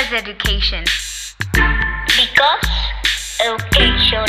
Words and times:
Because 0.00 0.16
education. 0.16 0.84
Because 2.16 2.68
education. 3.44 4.24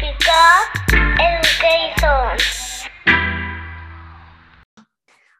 Because 0.00 0.66
education. 1.20 2.38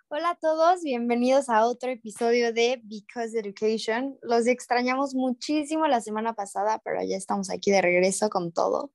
Hola 0.09 0.31
a 0.31 0.35
todos, 0.39 0.83
bienvenidos 0.83 1.49
a 1.49 1.65
otro 1.65 1.91
episodio 1.91 2.53
de 2.53 2.83
Because 2.85 3.39
Education. 3.39 4.19
Los 4.21 4.47
extrañamos 4.47 5.15
muchísimo 5.15 5.87
la 5.87 6.03
semana 6.03 6.35
pasada, 6.35 6.83
pero 6.85 7.03
ya 7.03 7.17
estamos 7.17 7.49
aquí 7.49 7.71
de 7.71 7.81
regreso 7.81 8.29
con 8.29 8.53
todo. 8.53 8.93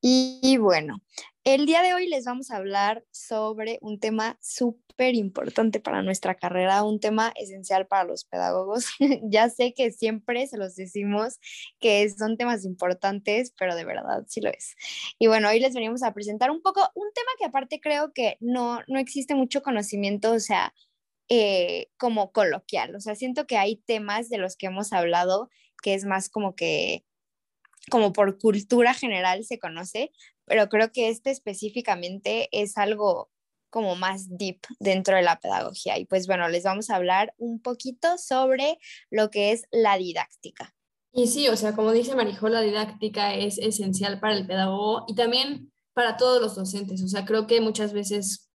Y, 0.00 0.56
bueno, 0.58 1.00
el 1.44 1.66
día 1.66 1.82
de 1.82 1.92
hoy 1.92 2.08
les 2.08 2.24
vamos 2.24 2.50
a 2.50 2.56
hablar 2.56 3.04
sobre 3.10 3.78
un 3.82 3.98
tema 3.98 4.38
súper 4.40 5.16
importante 5.16 5.80
para 5.80 6.02
nuestra 6.02 6.36
carrera, 6.36 6.84
un 6.84 7.00
tema 7.00 7.32
esencial 7.36 7.88
para 7.88 8.04
los 8.04 8.24
pedagogos. 8.24 8.86
ya 9.24 9.48
sé 9.50 9.74
que 9.74 9.90
siempre 9.90 10.46
se 10.46 10.56
los 10.56 10.76
decimos 10.76 11.40
que 11.80 12.08
son 12.10 12.36
temas 12.36 12.64
importantes, 12.64 13.52
pero 13.58 13.74
de 13.74 13.84
verdad 13.84 14.24
sí 14.28 14.40
lo 14.40 14.50
es. 14.50 14.76
Y 15.18 15.26
bueno, 15.26 15.48
hoy 15.48 15.58
les 15.58 15.74
venimos 15.74 16.04
a 16.04 16.14
presentar 16.14 16.50
un 16.52 16.62
poco 16.62 16.88
un 16.94 17.08
tema 17.12 17.30
que 17.38 17.46
aparte 17.46 17.80
creo 17.80 18.12
que 18.12 18.36
no, 18.38 18.80
no 18.86 19.00
existe 19.00 19.34
mucho 19.34 19.62
conocimiento, 19.62 20.32
o 20.32 20.40
sea, 20.40 20.72
eh, 21.28 21.88
como 21.96 22.30
coloquial. 22.30 22.94
O 22.94 23.00
sea, 23.00 23.16
siento 23.16 23.46
que 23.48 23.56
hay 23.56 23.76
temas 23.76 24.28
de 24.28 24.38
los 24.38 24.56
que 24.56 24.66
hemos 24.66 24.92
hablado 24.92 25.50
que 25.82 25.94
es 25.94 26.04
más 26.04 26.28
como 26.28 26.54
que 26.54 27.04
como 27.90 28.12
por 28.12 28.38
cultura 28.38 28.94
general 28.94 29.44
se 29.44 29.58
conoce, 29.58 30.12
pero 30.44 30.68
creo 30.68 30.92
que 30.92 31.08
este 31.08 31.30
específicamente 31.30 32.48
es 32.52 32.76
algo 32.78 33.30
como 33.70 33.96
más 33.96 34.36
deep 34.36 34.60
dentro 34.80 35.16
de 35.16 35.22
la 35.22 35.40
pedagogía. 35.40 35.98
Y 35.98 36.04
pues 36.04 36.26
bueno, 36.26 36.48
les 36.48 36.62
vamos 36.64 36.90
a 36.90 36.96
hablar 36.96 37.34
un 37.38 37.60
poquito 37.60 38.18
sobre 38.18 38.78
lo 39.10 39.30
que 39.30 39.52
es 39.52 39.64
la 39.70 39.96
didáctica. 39.96 40.74
Y 41.12 41.26
sí, 41.26 41.48
o 41.48 41.56
sea, 41.56 41.74
como 41.74 41.92
dice 41.92 42.14
Marijol, 42.14 42.52
la 42.52 42.60
didáctica 42.60 43.34
es 43.34 43.58
esencial 43.58 44.20
para 44.20 44.34
el 44.34 44.46
pedagogo 44.46 45.04
y 45.08 45.14
también 45.14 45.72
para 45.94 46.16
todos 46.16 46.40
los 46.40 46.54
docentes. 46.54 47.02
O 47.02 47.08
sea, 47.08 47.24
creo 47.24 47.46
que 47.46 47.60
muchas 47.60 47.92
veces 47.92 48.50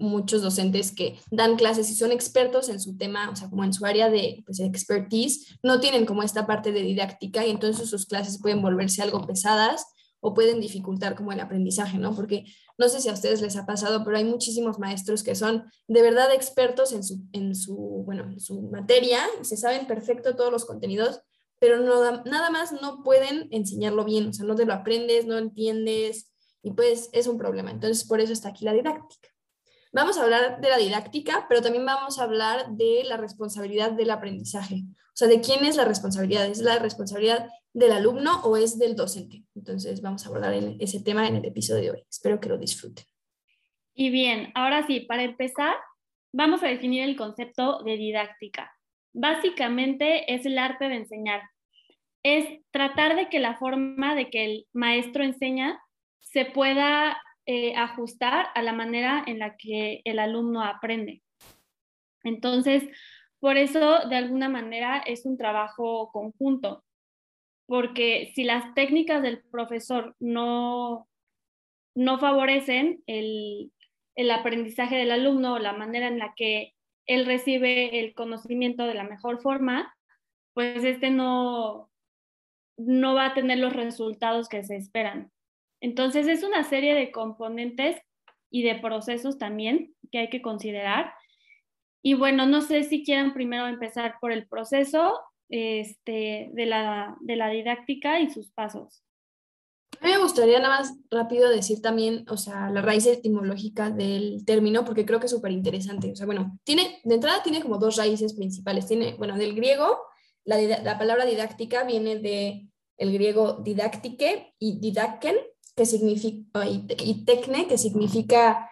muchos 0.00 0.40
docentes 0.42 0.92
que 0.92 1.18
dan 1.30 1.56
clases 1.56 1.90
y 1.90 1.94
son 1.94 2.10
expertos 2.10 2.68
en 2.68 2.80
su 2.80 2.96
tema, 2.96 3.30
o 3.30 3.36
sea, 3.36 3.50
como 3.50 3.64
en 3.64 3.72
su 3.72 3.84
área 3.84 4.08
de 4.08 4.42
pues, 4.46 4.60
expertise, 4.60 5.58
no 5.62 5.80
tienen 5.80 6.06
como 6.06 6.22
esta 6.22 6.46
parte 6.46 6.72
de 6.72 6.82
didáctica 6.82 7.46
y 7.46 7.50
entonces 7.50 7.90
sus 7.90 8.06
clases 8.06 8.40
pueden 8.40 8.62
volverse 8.62 9.02
algo 9.02 9.26
pesadas 9.26 9.86
o 10.20 10.34
pueden 10.34 10.60
dificultar 10.60 11.14
como 11.14 11.32
el 11.32 11.40
aprendizaje, 11.40 11.98
¿no? 11.98 12.14
Porque 12.14 12.44
no 12.78 12.88
sé 12.88 13.00
si 13.00 13.08
a 13.08 13.14
ustedes 13.14 13.40
les 13.40 13.56
ha 13.56 13.66
pasado, 13.66 14.04
pero 14.04 14.16
hay 14.16 14.24
muchísimos 14.24 14.78
maestros 14.78 15.22
que 15.22 15.34
son 15.34 15.64
de 15.88 16.02
verdad 16.02 16.32
expertos 16.32 16.92
en 16.92 17.02
su, 17.02 17.22
en 17.32 17.54
su, 17.54 17.76
bueno, 18.04 18.24
en 18.24 18.40
su 18.40 18.62
materia, 18.62 19.20
se 19.42 19.56
saben 19.56 19.86
perfecto 19.86 20.36
todos 20.36 20.52
los 20.52 20.64
contenidos, 20.64 21.20
pero 21.58 21.78
no, 21.78 22.22
nada 22.24 22.50
más 22.50 22.72
no 22.72 23.02
pueden 23.02 23.48
enseñarlo 23.50 24.04
bien, 24.04 24.28
o 24.28 24.32
sea, 24.32 24.46
no 24.46 24.54
te 24.54 24.64
lo 24.64 24.72
aprendes, 24.72 25.26
no 25.26 25.38
entiendes, 25.38 26.30
y 26.62 26.72
pues 26.72 27.10
es 27.12 27.26
un 27.26 27.38
problema. 27.38 27.70
Entonces, 27.70 28.04
por 28.04 28.20
eso 28.20 28.32
está 28.32 28.50
aquí 28.50 28.64
la 28.64 28.72
didáctica. 28.72 29.28
Vamos 29.92 30.18
a 30.18 30.22
hablar 30.22 30.60
de 30.60 30.68
la 30.68 30.76
didáctica, 30.76 31.46
pero 31.48 31.62
también 31.62 31.84
vamos 31.84 32.18
a 32.18 32.22
hablar 32.22 32.70
de 32.70 33.02
la 33.04 33.16
responsabilidad 33.16 33.92
del 33.92 34.10
aprendizaje. 34.10 34.84
O 34.86 35.16
sea, 35.20 35.26
¿de 35.26 35.40
quién 35.40 35.64
es 35.64 35.76
la 35.76 35.84
responsabilidad? 35.84 36.46
¿Es 36.46 36.60
la 36.60 36.78
responsabilidad 36.78 37.48
del 37.72 37.92
alumno 37.92 38.42
o 38.42 38.56
es 38.56 38.78
del 38.78 38.96
docente? 38.96 39.44
Entonces, 39.54 40.02
vamos 40.02 40.24
a 40.24 40.28
abordar 40.28 40.54
ese 40.78 41.00
tema 41.02 41.26
en 41.26 41.36
el 41.36 41.44
episodio 41.44 41.82
de 41.82 41.90
hoy. 41.90 42.04
Espero 42.08 42.40
que 42.40 42.48
lo 42.48 42.58
disfruten. 42.58 43.04
Y 43.94 44.10
bien, 44.10 44.50
ahora 44.54 44.86
sí, 44.86 45.00
para 45.00 45.22
empezar, 45.22 45.76
vamos 46.32 46.62
a 46.62 46.68
definir 46.68 47.02
el 47.04 47.16
concepto 47.16 47.82
de 47.82 47.96
didáctica. 47.96 48.72
Básicamente 49.12 50.32
es 50.32 50.46
el 50.46 50.58
arte 50.58 50.88
de 50.88 50.96
enseñar. 50.96 51.42
Es 52.22 52.46
tratar 52.70 53.16
de 53.16 53.28
que 53.28 53.40
la 53.40 53.58
forma 53.58 54.14
de 54.14 54.30
que 54.30 54.44
el 54.44 54.66
maestro 54.72 55.24
enseña 55.24 55.80
se 56.20 56.44
pueda 56.44 57.20
eh, 57.46 57.74
ajustar 57.76 58.48
a 58.54 58.62
la 58.62 58.72
manera 58.72 59.24
en 59.26 59.38
la 59.38 59.56
que 59.56 60.02
el 60.04 60.18
alumno 60.18 60.62
aprende. 60.62 61.22
Entonces, 62.22 62.84
por 63.40 63.56
eso, 63.56 64.08
de 64.08 64.16
alguna 64.16 64.48
manera, 64.48 64.98
es 64.98 65.24
un 65.24 65.36
trabajo 65.36 66.10
conjunto, 66.12 66.84
porque 67.70 68.32
si 68.34 68.42
las 68.42 68.74
técnicas 68.74 69.22
del 69.22 69.42
profesor 69.42 70.16
no, 70.18 71.06
no 71.94 72.18
favorecen 72.18 73.04
el, 73.06 73.70
el 74.16 74.30
aprendizaje 74.32 74.96
del 74.96 75.12
alumno 75.12 75.54
o 75.54 75.58
la 75.60 75.72
manera 75.72 76.08
en 76.08 76.18
la 76.18 76.34
que 76.34 76.74
él 77.06 77.26
recibe 77.26 78.00
el 78.00 78.12
conocimiento 78.12 78.86
de 78.86 78.94
la 78.94 79.04
mejor 79.04 79.40
forma, 79.40 79.94
pues 80.52 80.82
este 80.82 81.10
no, 81.10 81.88
no 82.76 83.14
va 83.14 83.26
a 83.26 83.34
tener 83.34 83.58
los 83.58 83.72
resultados 83.72 84.48
que 84.48 84.64
se 84.64 84.74
esperan. 84.74 85.30
Entonces 85.80 86.26
es 86.26 86.42
una 86.42 86.64
serie 86.64 86.96
de 86.96 87.12
componentes 87.12 88.02
y 88.50 88.64
de 88.64 88.80
procesos 88.80 89.38
también 89.38 89.94
que 90.10 90.18
hay 90.18 90.28
que 90.28 90.42
considerar. 90.42 91.12
Y 92.02 92.14
bueno, 92.14 92.46
no 92.46 92.62
sé 92.62 92.82
si 92.82 93.04
quieran 93.04 93.32
primero 93.32 93.68
empezar 93.68 94.16
por 94.20 94.32
el 94.32 94.48
proceso 94.48 95.20
este, 95.50 96.50
de, 96.52 96.66
la, 96.66 97.16
de 97.20 97.36
la 97.36 97.50
didáctica 97.50 98.20
y 98.20 98.30
sus 98.30 98.50
pasos. 98.50 99.02
A 100.00 100.06
mí 100.06 100.12
me 100.12 100.22
gustaría 100.22 100.58
nada 100.60 100.78
más 100.78 100.96
rápido 101.10 101.50
decir 101.50 101.82
también, 101.82 102.24
o 102.30 102.38
sea, 102.38 102.70
la 102.70 102.80
raíz 102.80 103.06
etimológica 103.06 103.90
del 103.90 104.44
término, 104.46 104.84
porque 104.84 105.04
creo 105.04 105.20
que 105.20 105.26
es 105.26 105.32
súper 105.32 105.52
interesante. 105.52 106.10
O 106.10 106.16
sea, 106.16 106.24
bueno, 106.24 106.58
tiene, 106.64 107.00
de 107.04 107.16
entrada 107.16 107.42
tiene 107.42 107.60
como 107.60 107.76
dos 107.76 107.96
raíces 107.96 108.32
principales. 108.34 108.86
Tiene, 108.86 109.14
bueno, 109.18 109.36
del 109.36 109.54
griego, 109.54 109.98
la, 110.44 110.58
la 110.58 110.98
palabra 110.98 111.26
didáctica 111.26 111.84
viene 111.84 112.16
de 112.16 112.70
el 112.96 113.12
griego 113.12 113.60
didáctique 113.64 114.54
y 114.58 114.78
didakken, 114.78 115.36
que 115.74 115.86
significa, 115.86 116.66
y, 116.68 117.24
tecne, 117.24 117.66
que 117.66 117.78
significa 117.78 118.70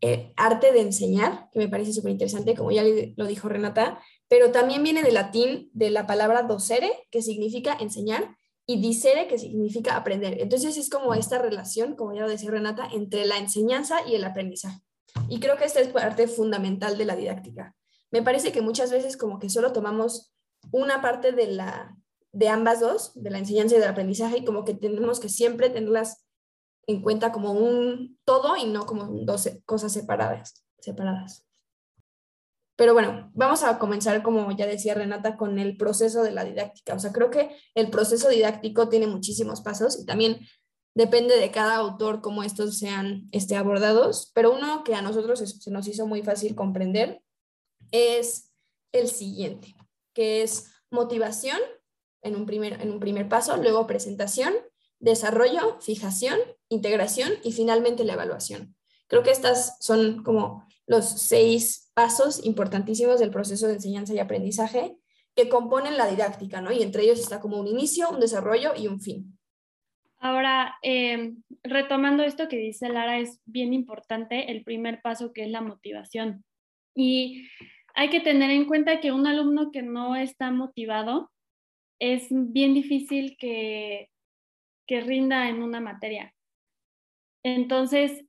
eh, 0.00 0.32
arte 0.36 0.72
de 0.72 0.80
enseñar, 0.80 1.48
que 1.52 1.58
me 1.58 1.68
parece 1.68 1.92
súper 1.92 2.12
interesante, 2.12 2.54
como 2.54 2.70
ya 2.70 2.82
lo 3.16 3.26
dijo 3.26 3.48
Renata, 3.48 4.00
pero 4.28 4.52
también 4.52 4.82
viene 4.82 5.02
del 5.02 5.14
latín 5.14 5.70
de 5.72 5.90
la 5.90 6.06
palabra 6.06 6.42
docere, 6.42 6.90
que 7.10 7.22
significa 7.22 7.76
enseñar, 7.80 8.36
y 8.66 8.82
dicere, 8.82 9.26
que 9.28 9.38
significa 9.38 9.96
aprender. 9.96 10.42
Entonces 10.42 10.76
es 10.76 10.90
como 10.90 11.14
esta 11.14 11.38
relación, 11.38 11.96
como 11.96 12.12
ya 12.12 12.20
lo 12.20 12.28
decía 12.28 12.50
Renata, 12.50 12.86
entre 12.92 13.24
la 13.24 13.38
enseñanza 13.38 14.06
y 14.06 14.14
el 14.14 14.24
aprendizaje. 14.24 14.78
Y 15.30 15.40
creo 15.40 15.56
que 15.56 15.64
esta 15.64 15.80
es 15.80 15.88
parte 15.88 16.28
fundamental 16.28 16.98
de 16.98 17.06
la 17.06 17.16
didáctica. 17.16 17.74
Me 18.10 18.22
parece 18.22 18.52
que 18.52 18.60
muchas 18.60 18.90
veces 18.90 19.16
como 19.16 19.38
que 19.38 19.48
solo 19.48 19.72
tomamos 19.72 20.34
una 20.70 21.00
parte 21.00 21.32
de, 21.32 21.46
la, 21.46 21.96
de 22.32 22.48
ambas 22.48 22.80
dos, 22.80 23.12
de 23.14 23.30
la 23.30 23.38
enseñanza 23.38 23.74
y 23.74 23.78
del 23.78 23.88
aprendizaje, 23.88 24.38
y 24.38 24.44
como 24.44 24.64
que 24.66 24.74
tenemos 24.74 25.18
que 25.18 25.30
siempre 25.30 25.70
tenerlas 25.70 26.26
en 26.86 27.00
cuenta 27.00 27.32
como 27.32 27.52
un 27.52 28.18
todo 28.26 28.56
y 28.56 28.66
no 28.66 28.84
como 28.84 29.06
dos 29.24 29.48
cosas 29.64 29.92
separadas. 29.92 30.64
separadas. 30.78 31.47
Pero 32.78 32.94
bueno, 32.94 33.32
vamos 33.34 33.64
a 33.64 33.76
comenzar, 33.80 34.22
como 34.22 34.52
ya 34.52 34.64
decía 34.64 34.94
Renata, 34.94 35.36
con 35.36 35.58
el 35.58 35.76
proceso 35.76 36.22
de 36.22 36.30
la 36.30 36.44
didáctica. 36.44 36.94
O 36.94 37.00
sea, 37.00 37.10
creo 37.10 37.28
que 37.28 37.50
el 37.74 37.90
proceso 37.90 38.28
didáctico 38.28 38.88
tiene 38.88 39.08
muchísimos 39.08 39.62
pasos 39.62 39.98
y 39.98 40.06
también 40.06 40.38
depende 40.94 41.36
de 41.36 41.50
cada 41.50 41.74
autor 41.74 42.20
cómo 42.20 42.44
estos 42.44 42.78
sean 42.78 43.26
este, 43.32 43.56
abordados, 43.56 44.30
pero 44.32 44.54
uno 44.54 44.84
que 44.84 44.94
a 44.94 45.02
nosotros 45.02 45.40
se 45.40 45.70
nos 45.72 45.88
hizo 45.88 46.06
muy 46.06 46.22
fácil 46.22 46.54
comprender 46.54 47.20
es 47.90 48.52
el 48.92 49.08
siguiente, 49.08 49.74
que 50.14 50.44
es 50.44 50.70
motivación 50.88 51.58
en 52.22 52.36
un 52.36 52.46
primer, 52.46 52.80
en 52.80 52.92
un 52.92 53.00
primer 53.00 53.28
paso, 53.28 53.56
luego 53.56 53.88
presentación, 53.88 54.54
desarrollo, 55.00 55.80
fijación, 55.80 56.38
integración 56.68 57.32
y 57.42 57.50
finalmente 57.50 58.04
la 58.04 58.12
evaluación. 58.12 58.76
Creo 59.08 59.24
que 59.24 59.32
estas 59.32 59.78
son 59.80 60.22
como 60.22 60.64
los 60.86 61.06
seis 61.06 61.87
pasos 61.98 62.46
importantísimos 62.46 63.18
del 63.18 63.32
proceso 63.32 63.66
de 63.66 63.72
enseñanza 63.74 64.14
y 64.14 64.20
aprendizaje 64.20 64.96
que 65.34 65.48
componen 65.48 65.96
la 65.96 66.06
didáctica, 66.06 66.60
¿no? 66.60 66.70
Y 66.70 66.84
entre 66.84 67.02
ellos 67.02 67.18
está 67.18 67.40
como 67.40 67.58
un 67.58 67.66
inicio, 67.66 68.08
un 68.10 68.20
desarrollo 68.20 68.70
y 68.76 68.86
un 68.86 69.00
fin. 69.00 69.36
Ahora, 70.20 70.76
em, 70.82 71.42
retomando 71.64 72.22
esto 72.22 72.46
que 72.46 72.56
dice 72.56 72.88
Lara, 72.88 73.18
es 73.18 73.40
bien 73.46 73.74
importante 73.74 74.52
el 74.52 74.62
primer 74.62 75.02
paso 75.02 75.32
que 75.32 75.42
es 75.42 75.50
la 75.50 75.60
motivación. 75.60 76.44
Y 76.94 77.48
hay 77.96 78.10
que 78.10 78.20
tener 78.20 78.52
en 78.52 78.66
cuenta 78.66 79.00
que 79.00 79.10
un 79.10 79.26
alumno 79.26 79.72
que 79.72 79.82
no 79.82 80.14
está 80.14 80.52
motivado 80.52 81.32
es 81.98 82.28
bien 82.30 82.74
difícil 82.74 83.36
que 83.36 84.08
que 84.88 85.02
rinda 85.02 85.48
en 85.50 85.62
una 85.62 85.80
materia. 85.80 86.34
Entonces, 87.44 88.24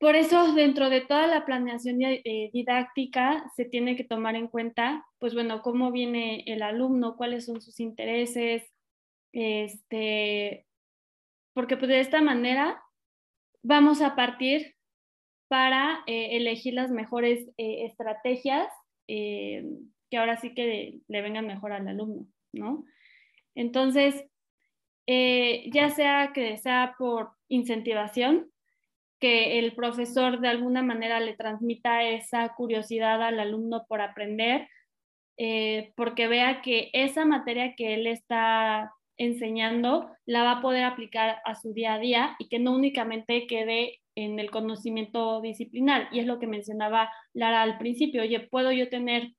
por 0.00 0.16
eso 0.16 0.54
dentro 0.54 0.88
de 0.88 1.02
toda 1.02 1.26
la 1.26 1.44
planeación 1.44 2.00
eh, 2.00 2.50
didáctica 2.54 3.44
se 3.54 3.66
tiene 3.66 3.96
que 3.96 4.04
tomar 4.04 4.34
en 4.34 4.48
cuenta, 4.48 5.06
pues 5.18 5.34
bueno, 5.34 5.60
cómo 5.60 5.92
viene 5.92 6.42
el 6.46 6.62
alumno, 6.62 7.18
cuáles 7.18 7.44
son 7.44 7.60
sus 7.60 7.78
intereses, 7.80 8.66
este, 9.32 10.66
porque 11.52 11.76
pues 11.76 11.90
de 11.90 12.00
esta 12.00 12.22
manera 12.22 12.82
vamos 13.62 14.00
a 14.00 14.16
partir 14.16 14.74
para 15.48 16.02
eh, 16.06 16.34
elegir 16.38 16.72
las 16.72 16.90
mejores 16.90 17.50
eh, 17.58 17.84
estrategias 17.84 18.68
que 19.06 20.16
ahora 20.16 20.36
sí 20.36 20.54
que 20.54 21.00
le 21.08 21.20
vengan 21.20 21.46
mejor 21.46 21.72
al 21.72 21.88
alumno, 21.88 22.26
¿no? 22.52 22.84
Entonces, 23.56 24.24
ya 25.06 25.90
sea 25.90 26.30
que 26.32 26.56
sea 26.58 26.94
por 26.96 27.32
incentivación, 27.48 28.49
que 29.20 29.58
el 29.58 29.74
profesor 29.74 30.40
de 30.40 30.48
alguna 30.48 30.82
manera 30.82 31.20
le 31.20 31.36
transmita 31.36 32.02
esa 32.04 32.54
curiosidad 32.54 33.22
al 33.22 33.38
alumno 33.38 33.84
por 33.88 34.00
aprender, 34.00 34.68
eh, 35.36 35.92
porque 35.96 36.26
vea 36.26 36.62
que 36.62 36.90
esa 36.92 37.24
materia 37.24 37.74
que 37.76 37.94
él 37.94 38.06
está 38.06 38.92
enseñando 39.18 40.10
la 40.24 40.42
va 40.42 40.52
a 40.52 40.62
poder 40.62 40.84
aplicar 40.84 41.40
a 41.44 41.54
su 41.54 41.74
día 41.74 41.94
a 41.94 41.98
día 41.98 42.36
y 42.38 42.48
que 42.48 42.58
no 42.58 42.74
únicamente 42.74 43.46
quede 43.46 44.00
en 44.14 44.38
el 44.38 44.50
conocimiento 44.50 45.40
disciplinar. 45.42 46.08
Y 46.10 46.20
es 46.20 46.26
lo 46.26 46.38
que 46.38 46.46
mencionaba 46.46 47.10
Lara 47.34 47.62
al 47.62 47.78
principio, 47.78 48.22
oye, 48.22 48.40
puedo 48.40 48.72
yo 48.72 48.88
tener 48.88 49.34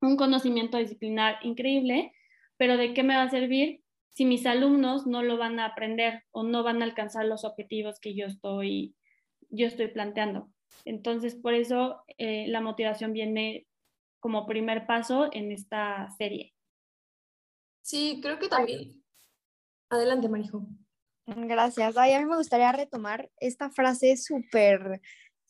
un 0.00 0.16
conocimiento 0.16 0.78
disciplinar 0.78 1.38
increíble, 1.42 2.12
pero 2.56 2.76
¿de 2.76 2.94
qué 2.94 3.02
me 3.02 3.16
va 3.16 3.24
a 3.24 3.30
servir 3.30 3.80
si 4.12 4.24
mis 4.24 4.46
alumnos 4.46 5.06
no 5.06 5.22
lo 5.22 5.36
van 5.36 5.60
a 5.60 5.66
aprender 5.66 6.24
o 6.32 6.42
no 6.42 6.62
van 6.62 6.82
a 6.82 6.84
alcanzar 6.84 7.24
los 7.24 7.44
objetivos 7.44 8.00
que 8.00 8.16
yo 8.16 8.26
estoy, 8.26 8.96
yo 9.48 9.66
estoy 9.66 9.88
planteando? 9.88 10.50
Entonces, 10.84 11.34
por 11.34 11.54
eso 11.54 12.02
eh, 12.18 12.46
la 12.48 12.60
motivación 12.60 13.12
viene 13.12 13.66
como 14.20 14.46
primer 14.46 14.86
paso 14.86 15.28
en 15.32 15.52
esta 15.52 16.08
serie. 16.18 16.54
Sí, 17.82 18.20
creo 18.22 18.38
que 18.38 18.48
también. 18.48 19.02
Adelante, 19.90 20.28
Marijo. 20.28 20.66
Gracias. 21.26 21.96
Ay, 21.96 22.12
a 22.12 22.20
mí 22.20 22.26
me 22.26 22.36
gustaría 22.36 22.72
retomar 22.72 23.30
esta 23.38 23.70
frase 23.70 24.16
súper 24.16 25.00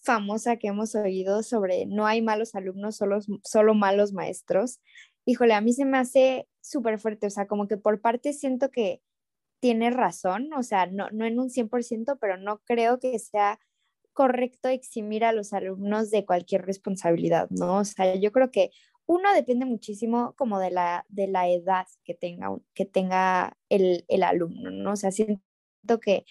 famosa 0.02 0.56
que 0.56 0.68
hemos 0.68 0.94
oído 0.94 1.42
sobre 1.42 1.86
no 1.86 2.06
hay 2.06 2.22
malos 2.22 2.54
alumnos, 2.54 2.96
solo, 2.96 3.18
solo 3.44 3.74
malos 3.74 4.12
maestros. 4.12 4.80
Híjole, 5.24 5.54
a 5.54 5.60
mí 5.60 5.72
se 5.72 5.84
me 5.84 5.98
hace 5.98 6.48
súper 6.60 6.98
fuerte, 6.98 7.26
o 7.26 7.30
sea, 7.30 7.46
como 7.46 7.68
que 7.68 7.76
por 7.76 8.00
parte 8.00 8.32
siento 8.32 8.70
que 8.70 9.02
tiene 9.60 9.90
razón, 9.90 10.52
o 10.54 10.62
sea, 10.62 10.86
no, 10.86 11.10
no 11.10 11.24
en 11.24 11.38
un 11.38 11.50
100%, 11.50 12.18
pero 12.20 12.36
no 12.36 12.60
creo 12.64 12.98
que 13.00 13.18
sea 13.18 13.58
correcto 14.18 14.68
eximir 14.68 15.24
a 15.24 15.30
los 15.30 15.52
alumnos 15.52 16.10
de 16.10 16.26
cualquier 16.26 16.66
responsabilidad, 16.66 17.48
¿no? 17.50 17.76
O 17.76 17.84
sea, 17.84 18.16
yo 18.16 18.32
creo 18.32 18.50
que 18.50 18.72
uno 19.06 19.32
depende 19.32 19.64
muchísimo 19.64 20.34
como 20.36 20.58
de 20.58 20.72
la, 20.72 21.06
de 21.08 21.28
la 21.28 21.48
edad 21.48 21.86
que 22.02 22.14
tenga, 22.14 22.48
que 22.74 22.84
tenga 22.84 23.56
el, 23.68 24.04
el 24.08 24.24
alumno, 24.24 24.72
¿no? 24.72 24.90
O 24.90 24.96
sea, 24.96 25.12
siento 25.12 25.40
que 26.02 26.24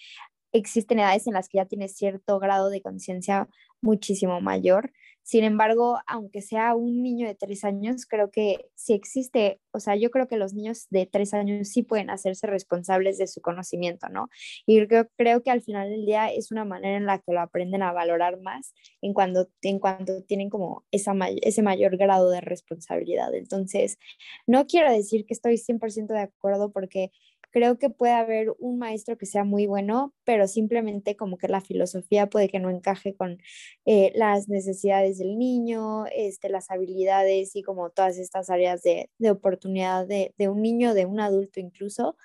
existen 0.52 0.98
edades 0.98 1.26
en 1.28 1.32
las 1.32 1.48
que 1.48 1.56
ya 1.56 1.64
tienes 1.64 1.96
cierto 1.96 2.38
grado 2.38 2.68
de 2.68 2.82
conciencia 2.82 3.48
muchísimo 3.80 4.42
mayor. 4.42 4.92
Sin 5.28 5.44
embargo, 5.44 5.98
aunque 6.06 6.40
sea 6.40 6.74
un 6.74 7.02
niño 7.02 7.26
de 7.26 7.34
tres 7.34 7.62
años, 7.62 8.06
creo 8.06 8.30
que 8.30 8.70
sí 8.74 8.94
existe, 8.94 9.60
o 9.72 9.78
sea, 9.78 9.94
yo 9.94 10.10
creo 10.10 10.26
que 10.26 10.38
los 10.38 10.54
niños 10.54 10.86
de 10.88 11.04
tres 11.04 11.34
años 11.34 11.68
sí 11.68 11.82
pueden 11.82 12.08
hacerse 12.08 12.46
responsables 12.46 13.18
de 13.18 13.26
su 13.26 13.42
conocimiento, 13.42 14.08
¿no? 14.08 14.30
Y 14.64 14.86
creo, 14.86 15.06
creo 15.18 15.42
que 15.42 15.50
al 15.50 15.60
final 15.60 15.90
del 15.90 16.06
día 16.06 16.32
es 16.32 16.50
una 16.50 16.64
manera 16.64 16.96
en 16.96 17.04
la 17.04 17.18
que 17.18 17.34
lo 17.34 17.42
aprenden 17.42 17.82
a 17.82 17.92
valorar 17.92 18.40
más 18.40 18.72
en 19.02 19.12
cuando, 19.12 19.50
en 19.60 19.78
cuanto 19.80 20.22
tienen 20.22 20.48
como 20.48 20.86
esa, 20.92 21.12
ese 21.42 21.60
mayor 21.60 21.98
grado 21.98 22.30
de 22.30 22.40
responsabilidad. 22.40 23.34
Entonces, 23.34 23.98
no 24.46 24.66
quiero 24.66 24.90
decir 24.90 25.26
que 25.26 25.34
estoy 25.34 25.58
100% 25.58 26.14
de 26.14 26.20
acuerdo 26.20 26.72
porque 26.72 27.10
creo 27.50 27.78
que 27.78 27.90
puede 27.90 28.12
haber 28.12 28.54
un 28.58 28.78
maestro 28.78 29.16
que 29.18 29.26
sea 29.26 29.44
muy 29.44 29.66
bueno, 29.66 30.14
pero 30.24 30.46
simplemente 30.48 31.16
como 31.16 31.38
que 31.38 31.48
la 31.48 31.60
filosofía 31.60 32.28
puede 32.28 32.48
que 32.48 32.60
no 32.60 32.70
encaje 32.70 33.14
con 33.14 33.38
eh, 33.86 34.12
las 34.14 34.48
necesidades 34.48 35.18
del 35.18 35.38
niño, 35.38 36.06
este, 36.14 36.48
las 36.48 36.70
habilidades 36.70 37.56
y 37.56 37.62
como 37.62 37.90
todas 37.90 38.18
estas 38.18 38.50
áreas 38.50 38.82
de, 38.82 39.10
de 39.18 39.30
oportunidad 39.30 40.06
de, 40.06 40.34
de 40.38 40.48
un 40.48 40.62
niño, 40.62 40.94
de 40.94 41.06
un 41.06 41.20
adulto 41.20 41.60
incluso, 41.60 42.16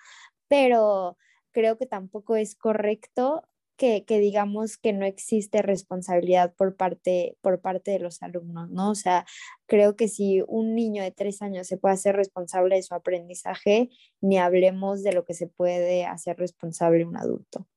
pero 0.48 1.18
creo 1.52 1.78
que 1.78 1.86
tampoco 1.86 2.36
es 2.36 2.56
correcto 2.56 3.44
que, 3.78 4.04
digamos 4.08 4.78
que 4.78 4.94
no 4.94 5.06
existe 5.06 5.62
responsabilidad 5.62 6.54
por 6.56 6.76
parte, 6.76 7.38
por 7.42 7.62
parte 7.62 7.92
de 7.92 8.00
los 8.00 8.22
alumnos, 8.22 8.70
¿no? 8.70 8.92
O 8.92 8.96
sea, 8.96 9.26
creo 9.66 9.96
que 9.96 10.08
si 10.08 10.44
un 10.48 10.76
niño 10.76 11.04
de 11.04 11.12
tres 11.12 11.42
años 11.42 11.68
se 11.68 11.78
puede 11.78 11.96
hacer 11.96 12.16
responsable 12.16 12.76
de 12.76 12.84
su 12.84 12.94
aprendizaje, 12.94 13.90
ni 14.22 14.38
hablemos 14.38 15.04
de 15.04 15.14
lo 15.14 15.26
que 15.26 15.34
se 15.34 15.48
puede 15.48 16.06
hacer 16.06 16.38
responsable 16.38 17.06
un 17.06 17.18
adulto. 17.18 17.68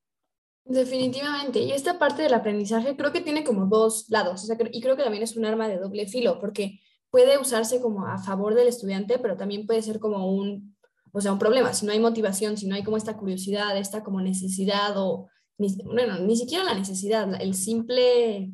Definitivamente. 0.65 1.61
Y 1.61 1.73
esta 1.73 1.99
parte 1.99 2.23
del 2.23 2.35
aprendizaje 2.35 2.97
creo 2.97 3.13
que 3.13 3.21
tiene 3.21 3.45
como 3.45 3.67
dos 3.67 4.07
lados, 4.09 4.43
o 4.43 4.47
sea, 4.47 4.57
y 4.73 4.81
creo 4.81 4.97
que 4.97 5.05
también 5.05 5.23
es 5.23 5.37
un 5.37 5.45
arma 5.45 5.69
de 5.69 5.79
doble 5.79 6.07
filo, 6.07 6.39
porque 6.41 6.81
puede 7.11 7.39
usarse 7.39 7.81
como 7.81 8.07
a 8.07 8.19
favor 8.19 8.55
del 8.55 8.69
estudiante, 8.69 9.19
pero 9.19 9.37
también 9.37 9.67
puede 9.67 9.81
ser 9.83 10.01
como 10.01 10.31
un, 10.31 10.77
o 11.13 11.21
sea, 11.21 11.33
un 11.33 11.39
problema. 11.39 11.73
Si 11.73 11.87
no 11.87 11.93
hay 11.93 12.01
motivación, 12.01 12.57
si 12.57 12.67
no 12.67 12.75
hay 12.75 12.83
como 12.83 12.97
esta 12.97 13.17
curiosidad, 13.17 13.79
esta 13.79 14.03
como 14.03 14.21
necesidad 14.21 14.95
o 14.97 15.29
ni, 15.59 15.75
bueno, 15.85 16.19
ni 16.19 16.37
siquiera 16.37 16.65
la 16.65 16.75
necesidad, 16.75 17.41
el 17.41 17.55
simple, 17.55 18.53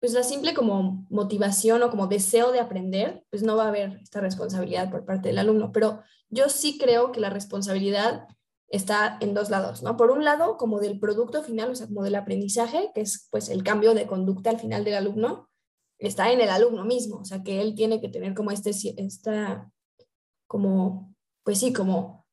pues 0.00 0.12
la 0.12 0.22
simple 0.22 0.54
como 0.54 1.06
motivación 1.10 1.82
o 1.82 1.90
como 1.90 2.06
deseo 2.06 2.52
de 2.52 2.60
aprender, 2.60 3.24
pues 3.30 3.42
no 3.42 3.56
va 3.56 3.64
a 3.64 3.68
haber 3.68 4.00
esta 4.02 4.20
responsabilidad 4.20 4.90
por 4.90 5.04
parte 5.04 5.28
del 5.28 5.38
alumno. 5.38 5.72
Pero 5.72 6.02
yo 6.28 6.48
sí 6.48 6.78
creo 6.78 7.12
que 7.12 7.20
la 7.20 7.30
responsabilidad 7.30 8.26
está 8.68 9.18
en 9.20 9.34
dos 9.34 9.50
lados, 9.50 9.82
¿no? 9.82 9.96
Por 9.96 10.10
un 10.10 10.24
lado, 10.24 10.56
como 10.56 10.78
del 10.78 11.00
producto 11.00 11.42
final, 11.42 11.70
o 11.70 11.74
sea, 11.74 11.88
como 11.88 12.04
del 12.04 12.14
aprendizaje, 12.14 12.92
que 12.94 13.00
es 13.00 13.28
pues 13.30 13.48
el 13.48 13.64
cambio 13.64 13.94
de 13.94 14.06
conducta 14.06 14.50
al 14.50 14.60
final 14.60 14.84
del 14.84 14.94
alumno, 14.94 15.50
está 15.98 16.32
en 16.32 16.40
el 16.40 16.48
alumno 16.48 16.84
mismo, 16.84 17.16
o 17.16 17.24
sea, 17.24 17.42
que 17.42 17.60
él 17.60 17.74
tiene 17.74 18.00
que 18.00 18.08
tener 18.08 18.34
como 18.34 18.50
este, 18.52 18.70
esta, 18.70 19.70
como, 20.46 21.14
pues 21.44 21.58
sí, 21.58 21.72
como 21.72 22.26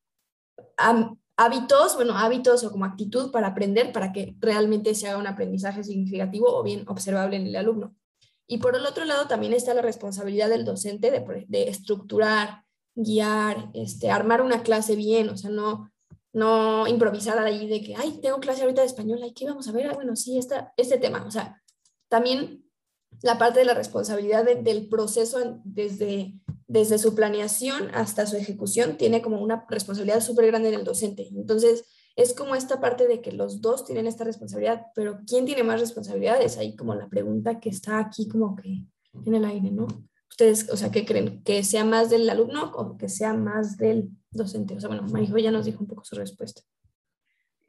hábitos, 1.38 1.96
bueno, 1.96 2.18
hábitos 2.18 2.64
o 2.64 2.72
como 2.72 2.86
actitud 2.86 3.32
para 3.32 3.48
aprender 3.48 3.94
para 3.94 4.12
que 4.12 4.36
realmente 4.40 4.96
se 4.96 5.08
haga 5.08 5.20
un 5.20 5.28
aprendizaje 5.28 5.84
significativo 5.84 6.48
o 6.48 6.64
bien 6.64 6.84
observable 6.88 7.38
en 7.38 7.48
el 7.48 7.56
alumno. 7.56 7.96
Y 8.48 8.58
por 8.58 8.76
el 8.76 8.86
otro 8.86 9.06
lado 9.06 9.28
también 9.28 9.54
está 9.54 9.74
la 9.74 9.82
responsabilidad 9.82 10.50
del 10.50 10.66
docente 10.66 11.12
de, 11.12 11.64
estructurar, 11.70 12.64
guiar, 12.96 13.70
este, 13.74 14.10
armar 14.10 14.42
una 14.42 14.64
clase 14.64 14.96
bien, 14.96 15.30
o 15.30 15.38
sea, 15.38 15.52
no, 15.52 15.92
no 16.34 16.88
improvisar 16.88 17.38
ahí 17.40 17.68
de 17.68 17.82
que, 17.82 17.96
ay, 17.96 18.20
tengo 18.22 18.40
clase 18.40 18.64
ahorita 18.64 18.82
de 18.82 18.88
español, 18.88 19.20
ay, 19.22 19.34
¿qué 19.34 19.46
vamos 19.46 19.68
a 19.68 19.74
ver? 19.74 19.88
Ah, 19.88 19.94
bueno, 19.94 20.16
sí, 20.16 20.38
esta, 20.38 20.74
este 20.78 20.98
tema, 20.98 21.26
o 21.26 21.32
sea, 21.32 21.62
también 22.08 22.64
la 23.22 23.38
parte 23.38 23.60
de 23.60 23.66
la 23.66 23.74
responsabilidad 23.74 24.46
del 24.46 24.88
proceso 24.88 25.60
desde 25.64 26.34
desde 26.68 26.98
su 26.98 27.16
planeación 27.16 27.90
hasta 27.94 28.26
su 28.26 28.36
ejecución, 28.36 28.98
tiene 28.98 29.22
como 29.22 29.42
una 29.42 29.66
responsabilidad 29.70 30.22
súper 30.22 30.48
grande 30.48 30.70
en 30.70 30.76
el 30.76 30.84
docente. 30.84 31.30
Entonces, 31.36 31.86
es 32.16 32.34
como 32.34 32.56
esta 32.56 32.82
parte 32.82 33.08
de 33.08 33.22
que 33.22 33.32
los 33.32 33.62
dos 33.62 33.86
tienen 33.86 34.08
esta 34.08 34.24
responsabilidad, 34.24 34.88
pero 34.96 35.20
¿quién 35.28 35.46
tiene 35.46 35.64
más 35.64 35.80
responsabilidades? 35.80 36.58
Ahí 36.58 36.76
como 36.76 36.96
la 36.96 37.08
pregunta 37.08 37.60
que 37.60 37.70
está 37.70 38.00
aquí 38.00 38.28
como 38.28 38.56
que 38.56 38.84
en 39.26 39.36
el 39.36 39.46
aire, 39.46 39.72
¿no? 39.72 39.88
Ustedes, 40.30 40.70
o 40.70 40.78
sea, 40.78 40.92
¿qué 40.92 41.06
creen? 41.06 41.42
¿Que 41.44 41.64
sea 41.64 41.86
más 41.86 42.10
del 42.10 42.30
alumno 42.30 42.72
o 42.76 42.98
que 42.98 43.08
sea 43.08 43.34
más 43.34 43.78
del 43.78 44.10
docente? 44.32 44.76
O 44.76 44.80
sea, 44.80 44.90
bueno, 44.90 45.04
Marijo 45.04 45.38
ya 45.38 45.52
nos 45.52 45.66
dijo 45.66 45.80
un 45.80 45.88
poco 45.88 46.04
su 46.04 46.16
respuesta. 46.16 46.62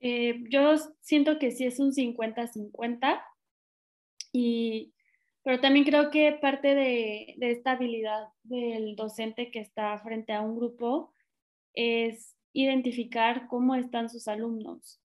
Eh, 0.00 0.44
yo 0.50 0.74
siento 1.00 1.38
que 1.38 1.50
sí 1.50 1.64
es 1.64 1.78
un 1.78 1.92
50-50 1.92 3.20
y 4.32 4.92
pero 5.42 5.60
también 5.60 5.84
creo 5.84 6.10
que 6.10 6.32
parte 6.32 6.74
de, 6.74 7.36
esta 7.40 7.72
habilidad 7.72 8.28
del 8.42 8.96
docente 8.96 9.50
que 9.50 9.60
está 9.60 9.98
frente 9.98 10.32
a 10.32 10.42
un 10.42 10.56
grupo 10.56 11.12
es 11.74 12.36
identificar 12.52 13.46
cómo 13.48 13.74
están 13.74 14.10
sus 14.10 14.28
alumnos. 14.28 15.00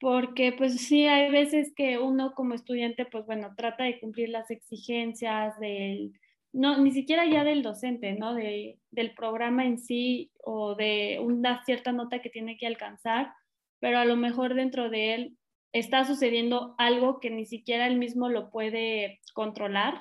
Porque 0.00 0.52
pues 0.52 0.80
sí, 0.80 1.06
hay 1.06 1.30
veces 1.30 1.72
que 1.76 1.98
uno 1.98 2.34
como 2.34 2.54
estudiante, 2.54 3.04
pues 3.04 3.24
bueno, 3.26 3.54
trata 3.56 3.84
de 3.84 4.00
cumplir 4.00 4.30
las 4.30 4.50
exigencias 4.50 5.58
del, 5.60 6.12
no, 6.52 6.78
ni 6.78 6.90
siquiera 6.90 7.24
ya 7.26 7.44
del 7.44 7.62
docente, 7.62 8.14
¿no? 8.14 8.34
De, 8.34 8.78
del 8.90 9.14
programa 9.14 9.64
en 9.64 9.78
sí 9.78 10.32
o 10.42 10.74
de 10.74 11.18
una 11.22 11.64
cierta 11.64 11.92
nota 11.92 12.20
que 12.20 12.30
tiene 12.30 12.56
que 12.56 12.66
alcanzar, 12.66 13.32
pero 13.78 13.98
a 13.98 14.04
lo 14.04 14.16
mejor 14.16 14.54
dentro 14.54 14.90
de 14.90 15.14
él 15.14 15.38
está 15.72 16.04
sucediendo 16.04 16.74
algo 16.78 17.20
que 17.20 17.30
ni 17.30 17.46
siquiera 17.46 17.86
él 17.86 17.96
mismo 17.96 18.28
lo 18.28 18.50
puede 18.50 19.20
controlar. 19.34 20.00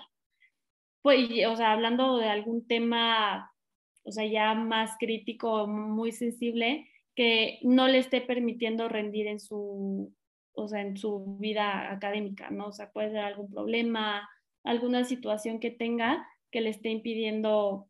Pues, 1.02 1.30
o 1.48 1.56
sea, 1.56 1.72
hablando 1.72 2.18
de 2.18 2.30
algún 2.30 2.68
tema, 2.68 3.52
o 4.04 4.12
sea, 4.12 4.26
ya 4.26 4.54
más 4.54 4.98
crítico, 5.00 5.68
muy 5.68 6.12
sensible, 6.12 6.88
que 7.16 7.60
no 7.64 7.88
le 7.88 7.98
esté 7.98 8.22
permitiendo 8.22 8.88
rendir 8.88 9.28
en 9.28 9.40
su, 9.40 10.14
o 10.54 10.68
sea, 10.68 10.82
en 10.82 10.98
su 10.98 11.38
vida 11.40 11.92
académica, 11.92 12.50
¿no? 12.50 12.68
O 12.68 12.72
sea, 12.74 12.92
puede 12.92 13.12
ser 13.12 13.20
algún 13.20 13.50
problema, 13.50 14.30
alguna 14.64 15.04
situación 15.06 15.60
que 15.60 15.72
tenga 15.72 16.26
que 16.52 16.62
le 16.62 16.70
esté 16.70 16.90
impidiendo 16.90 17.88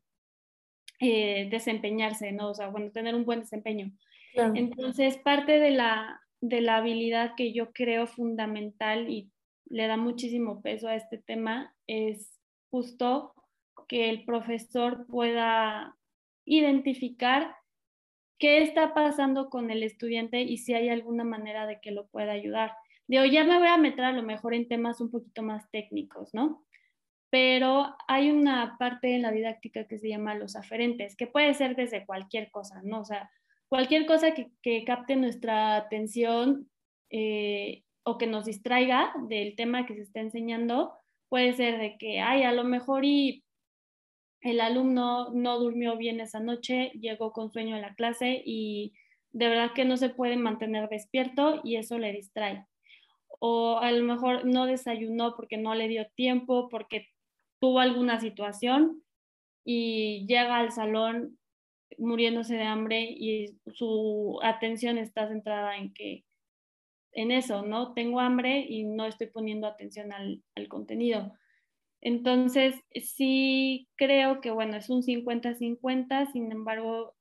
eh, 0.99 1.49
desempeñarse, 1.49 2.31
¿no? 2.31 2.51
O 2.51 2.53
sea, 2.53 2.67
bueno, 2.67 2.91
tener 2.91 3.15
un 3.15 3.25
buen 3.25 3.41
desempeño. 3.41 3.91
Entonces, 4.33 5.17
parte 5.17 5.59
de 5.59 5.71
la, 5.71 6.20
de 6.41 6.61
la 6.61 6.77
habilidad 6.77 7.35
que 7.37 7.53
yo 7.53 7.71
creo 7.71 8.07
fundamental 8.07 9.09
y 9.09 9.31
le 9.65 9.87
da 9.87 9.95
muchísimo 9.95 10.61
peso 10.61 10.87
a 10.87 10.95
este 10.95 11.17
tema 11.17 11.73
es 11.87 12.39
justo 12.69 13.33
que 13.87 14.09
el 14.09 14.25
profesor 14.25 15.05
pueda 15.07 15.95
identificar 16.45 17.55
qué 18.39 18.63
está 18.63 18.93
pasando 18.93 19.49
con 19.49 19.69
el 19.69 19.83
estudiante 19.83 20.41
y 20.41 20.57
si 20.57 20.73
hay 20.73 20.89
alguna 20.89 21.23
manera 21.23 21.67
de 21.67 21.79
que 21.79 21.91
lo 21.91 22.07
pueda 22.07 22.31
ayudar. 22.31 22.73
Digo, 23.07 23.23
ya 23.25 23.43
me 23.43 23.59
voy 23.59 23.67
a 23.67 23.77
meter 23.77 24.03
a 24.03 24.11
lo 24.11 24.23
mejor 24.23 24.53
en 24.53 24.67
temas 24.67 24.99
un 24.99 25.11
poquito 25.11 25.43
más 25.43 25.69
técnicos, 25.69 26.33
¿no? 26.33 26.65
Pero 27.29 27.95
hay 28.07 28.31
una 28.31 28.77
parte 28.79 29.15
en 29.15 29.21
la 29.21 29.31
didáctica 29.31 29.87
que 29.87 29.99
se 29.99 30.09
llama 30.09 30.35
los 30.35 30.55
aferentes, 30.55 31.15
que 31.15 31.27
puede 31.27 31.53
ser 31.53 31.75
desde 31.75 32.05
cualquier 32.05 32.49
cosa, 32.49 32.81
¿no? 32.83 33.01
O 33.01 33.05
sea, 33.05 33.29
cualquier 33.71 34.05
cosa 34.05 34.33
que, 34.33 34.83
capte 34.83 35.15
nuestra 35.15 35.77
atención 35.77 36.69
eh, 37.09 37.83
o 38.03 38.17
que 38.17 38.27
nos 38.27 38.43
distraiga 38.43 39.13
del 39.29 39.55
tema 39.55 39.85
que 39.85 39.95
se 39.95 40.01
está 40.01 40.19
enseñando, 40.19 40.91
puede 41.29 41.53
ser 41.53 41.79
de 41.79 41.97
que, 41.97 42.19
ay, 42.19 42.43
a 42.43 42.51
lo 42.51 42.65
mejor 42.65 43.05
y 43.05 43.45
el 44.41 44.59
alumno 44.59 45.29
no 45.29 45.57
durmió 45.57 45.95
bien 45.95 46.19
esa 46.19 46.41
noche, 46.41 46.91
llegó 46.99 47.31
con 47.31 47.49
sueño 47.49 47.77
a 47.77 47.79
la 47.79 47.95
clase 47.95 48.43
y 48.45 48.91
de 49.31 49.47
verdad 49.47 49.71
que 49.73 49.85
no 49.85 49.95
se 49.95 50.09
puede 50.09 50.35
mantener 50.35 50.89
despierto 50.89 51.61
y 51.63 51.77
eso 51.77 51.97
le 51.97 52.11
distrae. 52.11 52.67
O 53.39 53.79
a 53.79 53.89
lo 53.93 54.03
mejor 54.03 54.43
no 54.43 54.65
desayunó 54.65 55.33
porque 55.37 55.55
no 55.55 55.75
le 55.75 55.87
dio 55.87 56.09
tiempo, 56.15 56.67
porque 56.67 57.07
tuvo 57.61 57.79
alguna 57.79 58.19
situación 58.19 59.01
y 59.63 60.25
llega 60.27 60.57
al 60.57 60.73
salón 60.73 61.37
muriéndose 61.97 62.55
de 62.55 62.63
hambre 62.63 63.03
y 63.09 63.57
su 63.73 64.39
atención 64.43 64.97
está 64.97 65.27
centrada 65.27 65.77
en 65.77 65.93
que 65.93 66.25
en 67.13 67.31
eso, 67.31 67.63
¿no? 67.63 67.93
Tengo 67.93 68.19
hambre 68.19 68.65
y 68.67 68.83
no 68.85 69.05
estoy 69.05 69.27
poniendo 69.27 69.67
atención 69.67 70.13
al, 70.13 70.41
al 70.55 70.67
contenido. 70.67 71.33
Entonces, 72.01 72.75
sí 72.95 73.87
creo 73.95 74.41
que, 74.41 74.49
bueno, 74.49 74.77
es 74.77 74.89
un 74.89 75.03
50-50, 75.03 76.31
sin 76.31 76.51
embargo, 76.51 77.15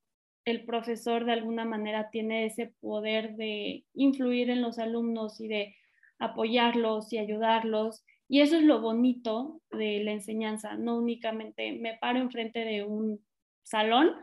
el 0.44 0.64
profesor 0.64 1.24
de 1.24 1.32
alguna 1.32 1.64
manera 1.64 2.10
tiene 2.10 2.46
ese 2.46 2.74
poder 2.80 3.36
de 3.36 3.84
influir 3.94 4.48
en 4.50 4.62
los 4.62 4.78
alumnos 4.78 5.40
y 5.40 5.48
de 5.48 5.76
apoyarlos 6.18 7.12
y 7.12 7.18
ayudarlos. 7.18 8.04
Y 8.28 8.40
eso 8.40 8.56
es 8.56 8.62
lo 8.62 8.80
bonito 8.80 9.60
de 9.70 10.02
la 10.04 10.12
enseñanza, 10.12 10.76
no 10.76 10.98
únicamente 10.98 11.72
me 11.72 11.98
paro 11.98 12.20
enfrente 12.20 12.60
de 12.60 12.84
un 12.84 13.20
salón, 13.64 14.14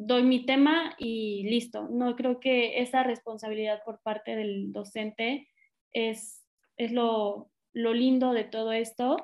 doy 0.00 0.22
mi 0.22 0.46
tema 0.46 0.94
y 0.98 1.44
listo. 1.44 1.88
No 1.88 2.16
creo 2.16 2.40
que 2.40 2.80
esa 2.80 3.02
responsabilidad 3.02 3.82
por 3.84 4.00
parte 4.02 4.36
del 4.36 4.72
docente 4.72 5.48
es, 5.92 6.44
es 6.76 6.92
lo, 6.92 7.50
lo 7.72 7.94
lindo 7.94 8.32
de 8.32 8.44
todo 8.44 8.72
esto 8.72 9.16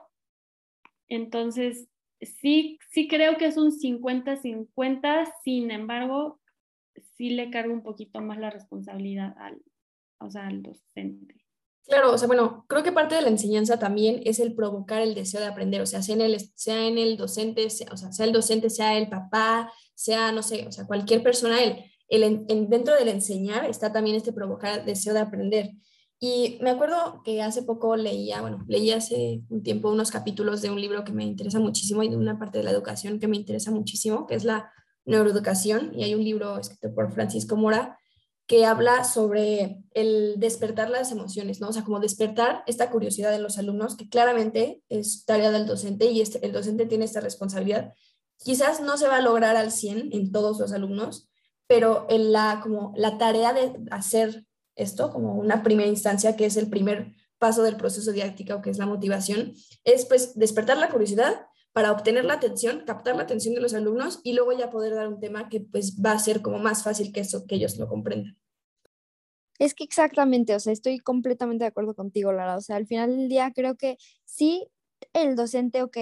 entonces, 1.09 1.89
sí, 2.21 2.79
sí 2.91 3.09
creo 3.09 3.37
que 3.37 3.47
es 3.47 3.57
un 3.57 3.73
50-50, 3.73 5.33
sin 5.45 5.71
embargo, 5.71 6.41
sí 7.17 7.31
le 7.31 7.51
cargo 7.51 7.73
un 7.73 7.83
poquito 7.83 8.21
más 8.21 8.39
la 8.39 8.51
responsabilidad 8.51 9.35
al, 9.39 9.63
o 10.19 10.31
sea, 10.31 10.47
al 10.47 10.63
docente. 10.63 11.46
Claro, 11.87 12.13
o 12.13 12.19
sea, 12.19 12.27
bueno, 12.27 12.65
creo 12.69 12.83
que 12.83 12.91
parte 12.91 13.15
de 13.15 13.21
la 13.23 13.29
enseñanza 13.29 13.79
también 13.79 14.21
es 14.25 14.41
el 14.41 14.55
provocar 14.55 15.03
el 15.03 15.15
deseo 15.15 15.41
de 15.41 15.47
aprender, 15.47 15.81
o 15.81 15.87
sea, 15.87 16.03
sea 16.03 16.17
en 16.17 16.21
el, 16.21 16.41
sea 16.57 16.85
en 16.85 16.99
el 16.99 17.17
docente, 17.17 17.67
o 17.93 17.97
sea, 17.97 18.13
sea 18.13 18.27
el 18.27 18.33
docente, 18.33 18.71
sea 18.71 18.99
el 18.99 19.09
papá, 19.09 19.73
sea, 19.95 20.33
no 20.33 20.43
sé, 20.43 20.67
o 20.67 20.73
sea, 20.73 20.85
cualquier 20.87 21.23
persona, 21.23 21.63
el, 21.63 21.85
el, 22.09 22.69
dentro 22.69 22.95
del 22.97 23.09
enseñar 23.09 23.67
está 23.67 23.93
también 23.93 24.17
este 24.17 24.33
provocar 24.33 24.81
el 24.81 24.87
deseo 24.87 25.15
de 25.15 25.21
aprender. 25.21 25.71
Y 26.19 26.59
me 26.61 26.71
acuerdo 26.71 27.23
que 27.25 27.41
hace 27.43 27.63
poco 27.63 27.95
leía, 27.95 28.41
bueno, 28.41 28.65
leí 28.67 28.91
hace 28.91 29.43
un 29.49 29.63
tiempo 29.63 29.91
unos 29.91 30.11
capítulos 30.11 30.63
de 30.63 30.71
un 30.71 30.81
libro 30.81 31.05
que 31.05 31.13
me 31.13 31.25
interesa 31.25 31.61
muchísimo 31.61 32.03
y 32.03 32.09
de 32.09 32.17
una 32.17 32.39
parte 32.39 32.59
de 32.59 32.65
la 32.65 32.71
educación 32.71 33.21
que 33.21 33.29
me 33.29 33.37
interesa 33.37 33.71
muchísimo, 33.71 34.27
que 34.27 34.35
es 34.35 34.45
la 34.45 34.73
neuroeducación. 35.05 35.93
Y 35.95 36.05
hay 36.05 36.15
un 36.15 36.25
libro 36.25 36.59
escrito 36.59 36.95
por 36.95 37.13
Francisco 37.13 37.57
Mora 37.57 37.99
que 38.47 38.65
habla 38.65 39.03
sobre 39.05 39.83
el 39.93 40.35
despertar 40.39 40.89
las 40.89 41.11
emociones, 41.11 41.61
¿no? 41.61 41.69
O 41.69 41.73
sea, 41.73 41.83
como 41.83 41.99
despertar 41.99 42.63
esta 42.67 42.91
curiosidad 42.91 43.33
de 43.33 43.41
los 43.41 43.59
alumnos, 43.59 43.97
que 43.97 44.09
claramente 44.09 44.83
es 44.89 45.25
tarea 45.25 45.51
del 45.51 45.67
docente 45.67 46.07
y 46.07 46.21
este, 46.21 46.45
el 46.47 46.53
docente 46.53 46.87
tiene 46.87 47.05
esta 47.05 47.21
responsabilidad. 47.21 47.93
Quizás 48.39 48.81
no 48.81 48.97
se 48.99 49.09
va 49.09 49.17
a 49.17 49.23
lograr 49.23 49.57
al 49.57 49.73
100 49.73 50.11
en 50.13 50.31
todos 50.31 50.61
los 50.61 50.73
alumnos, 50.73 51.29
pero 51.67 52.07
en 52.09 52.33
la, 52.33 52.61
como 52.63 52.93
la 52.97 53.19
tarea 53.19 53.53
de 53.53 53.73
hacer 53.91 54.47
esto 54.77 55.11
como 55.11 55.35
una 55.35 55.63
primera 55.63 55.89
instancia, 55.89 56.37
que 56.37 56.47
es 56.47 56.57
el 56.57 56.69
primer 56.71 57.13
paso 57.39 57.63
del 57.63 57.77
proceso 57.77 58.13
didáctico, 58.13 58.63
que 58.63 58.71
es 58.71 58.79
la 58.79 58.87
motivación, 58.87 59.55
es 59.85 60.05
pues 60.05 60.39
despertar 60.39 60.79
la 60.79 60.91
curiosidad 60.91 61.47
para 61.77 61.93
obtener 61.93 62.25
la 62.25 62.33
atención, 62.33 62.85
captar 62.87 63.17
la 63.17 63.25
atención 63.25 63.55
de 63.55 63.61
los 63.61 63.75
alumnos 63.75 64.21
y 64.25 64.33
luego 64.33 64.51
ya 64.53 64.71
poder 64.71 64.95
dar 64.95 65.09
un 65.09 65.21
tema 65.21 65.51
que 65.51 65.61
pues 65.61 66.01
va 66.03 66.13
a 66.13 66.19
ser 66.19 66.41
como 66.41 66.59
más 66.59 66.83
fácil 66.83 67.13
que 67.13 67.21
eso, 67.21 67.47
que 67.47 67.57
ellos 67.57 67.77
lo 67.77 67.87
comprendan. 67.87 68.39
Es 69.59 69.75
que 69.75 69.85
exactamente, 69.85 70.55
o 70.55 70.59
sea, 70.59 70.73
estoy 70.73 71.01
completamente 71.01 71.65
de 71.65 71.69
acuerdo 71.69 71.95
contigo, 71.95 72.33
Lara. 72.33 72.57
O 72.57 72.63
sea, 72.63 72.77
al 72.77 72.87
final 72.87 73.15
del 73.15 73.29
día 73.29 73.53
creo 73.55 73.77
que 73.77 73.99
sí, 74.25 74.67
el 75.13 75.37
docente, 75.37 75.83
ok, 75.83 75.99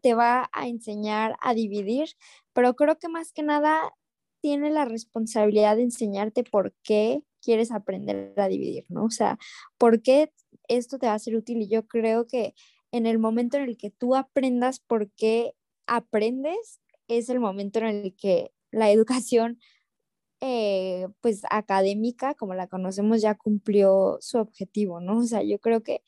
te 0.00 0.14
va 0.14 0.48
a 0.54 0.68
enseñar 0.68 1.36
a 1.42 1.52
dividir, 1.52 2.08
pero 2.54 2.74
creo 2.74 2.98
que 2.98 3.10
más 3.10 3.30
que 3.34 3.42
nada 3.42 3.92
tiene 4.40 4.70
la 4.70 4.86
responsabilidad 4.86 5.76
de 5.76 5.82
enseñarte 5.82 6.44
por 6.44 6.72
qué 6.82 7.22
quieres 7.42 7.72
aprender 7.72 8.32
a 8.38 8.48
dividir, 8.48 8.86
¿no? 8.88 9.04
O 9.04 9.10
sea, 9.10 9.36
¿por 9.76 10.00
qué 10.00 10.32
esto 10.66 10.98
te 10.98 11.08
va 11.08 11.12
a 11.12 11.18
ser 11.18 11.36
útil? 11.36 11.60
Y 11.60 11.68
yo 11.68 11.86
creo 11.86 12.26
que 12.26 12.54
en 12.92 13.06
el 13.06 13.18
momento 13.18 13.56
en 13.56 13.64
el 13.64 13.76
que 13.76 13.90
tú 13.90 14.14
aprendas 14.14 14.80
por 14.80 15.10
qué 15.12 15.54
aprendes, 15.86 16.80
es 17.08 17.28
el 17.28 17.40
momento 17.40 17.80
en 17.80 17.86
el 17.86 18.14
que 18.16 18.52
la 18.70 18.90
educación, 18.90 19.58
eh, 20.40 21.08
pues 21.20 21.42
académica, 21.50 22.34
como 22.34 22.54
la 22.54 22.68
conocemos, 22.68 23.20
ya 23.22 23.34
cumplió 23.34 24.18
su 24.20 24.38
objetivo, 24.38 25.00
¿no? 25.00 25.18
O 25.18 25.24
sea, 25.24 25.42
yo 25.42 25.58
creo 25.58 25.82
que 25.82 26.02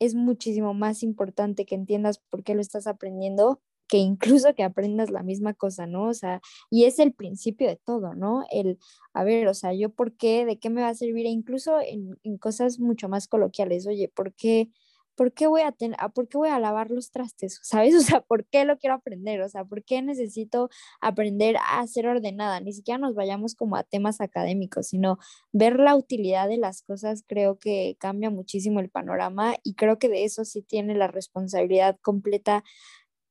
es 0.00 0.14
muchísimo 0.14 0.74
más 0.74 1.02
importante 1.02 1.66
que 1.66 1.74
entiendas 1.74 2.18
por 2.30 2.44
qué 2.44 2.54
lo 2.54 2.60
estás 2.60 2.86
aprendiendo 2.86 3.60
que 3.88 3.98
incluso 3.98 4.54
que 4.54 4.62
aprendas 4.62 5.10
la 5.10 5.22
misma 5.22 5.54
cosa, 5.54 5.86
¿no? 5.86 6.08
O 6.08 6.14
sea, 6.14 6.40
y 6.70 6.84
es 6.84 6.98
el 6.98 7.12
principio 7.14 7.66
de 7.66 7.76
todo, 7.76 8.14
¿no? 8.14 8.44
El, 8.52 8.78
a 9.14 9.24
ver, 9.24 9.48
o 9.48 9.54
sea, 9.54 9.72
yo 9.72 9.90
por 9.90 10.16
qué, 10.16 10.44
de 10.44 10.58
qué 10.58 10.70
me 10.70 10.82
va 10.82 10.90
a 10.90 10.94
servir, 10.94 11.26
e 11.26 11.30
incluso 11.30 11.78
en, 11.80 12.38
cosas 12.38 12.78
mucho 12.78 13.08
más 13.08 13.26
coloquiales, 13.28 13.86
oye, 13.86 14.08
¿por 14.14 14.34
qué? 14.34 14.70
¿Por 15.18 15.32
qué, 15.32 15.48
voy 15.48 15.62
a 15.62 15.72
tener, 15.72 15.98
¿Por 16.14 16.28
qué 16.28 16.38
voy 16.38 16.48
a 16.48 16.60
lavar 16.60 16.92
los 16.92 17.10
trastes? 17.10 17.58
¿Sabes? 17.64 17.92
O 17.98 18.00
sea, 18.00 18.20
¿por 18.20 18.46
qué 18.46 18.64
lo 18.64 18.78
quiero 18.78 18.94
aprender? 18.94 19.40
O 19.42 19.48
sea, 19.48 19.64
¿por 19.64 19.82
qué 19.82 20.00
necesito 20.00 20.70
aprender 21.00 21.56
a 21.68 21.84
ser 21.88 22.06
ordenada? 22.06 22.60
Ni 22.60 22.72
siquiera 22.72 22.98
nos 22.98 23.16
vayamos 23.16 23.56
como 23.56 23.76
a 23.76 23.82
temas 23.82 24.20
académicos, 24.20 24.86
sino 24.86 25.18
ver 25.52 25.80
la 25.80 25.96
utilidad 25.96 26.48
de 26.48 26.58
las 26.58 26.82
cosas 26.82 27.24
creo 27.26 27.58
que 27.58 27.96
cambia 27.98 28.30
muchísimo 28.30 28.78
el 28.78 28.90
panorama 28.90 29.56
y 29.64 29.74
creo 29.74 29.98
que 29.98 30.08
de 30.08 30.24
eso 30.24 30.44
sí 30.44 30.62
tiene 30.62 30.94
la 30.94 31.08
responsabilidad 31.08 31.98
completa 32.00 32.62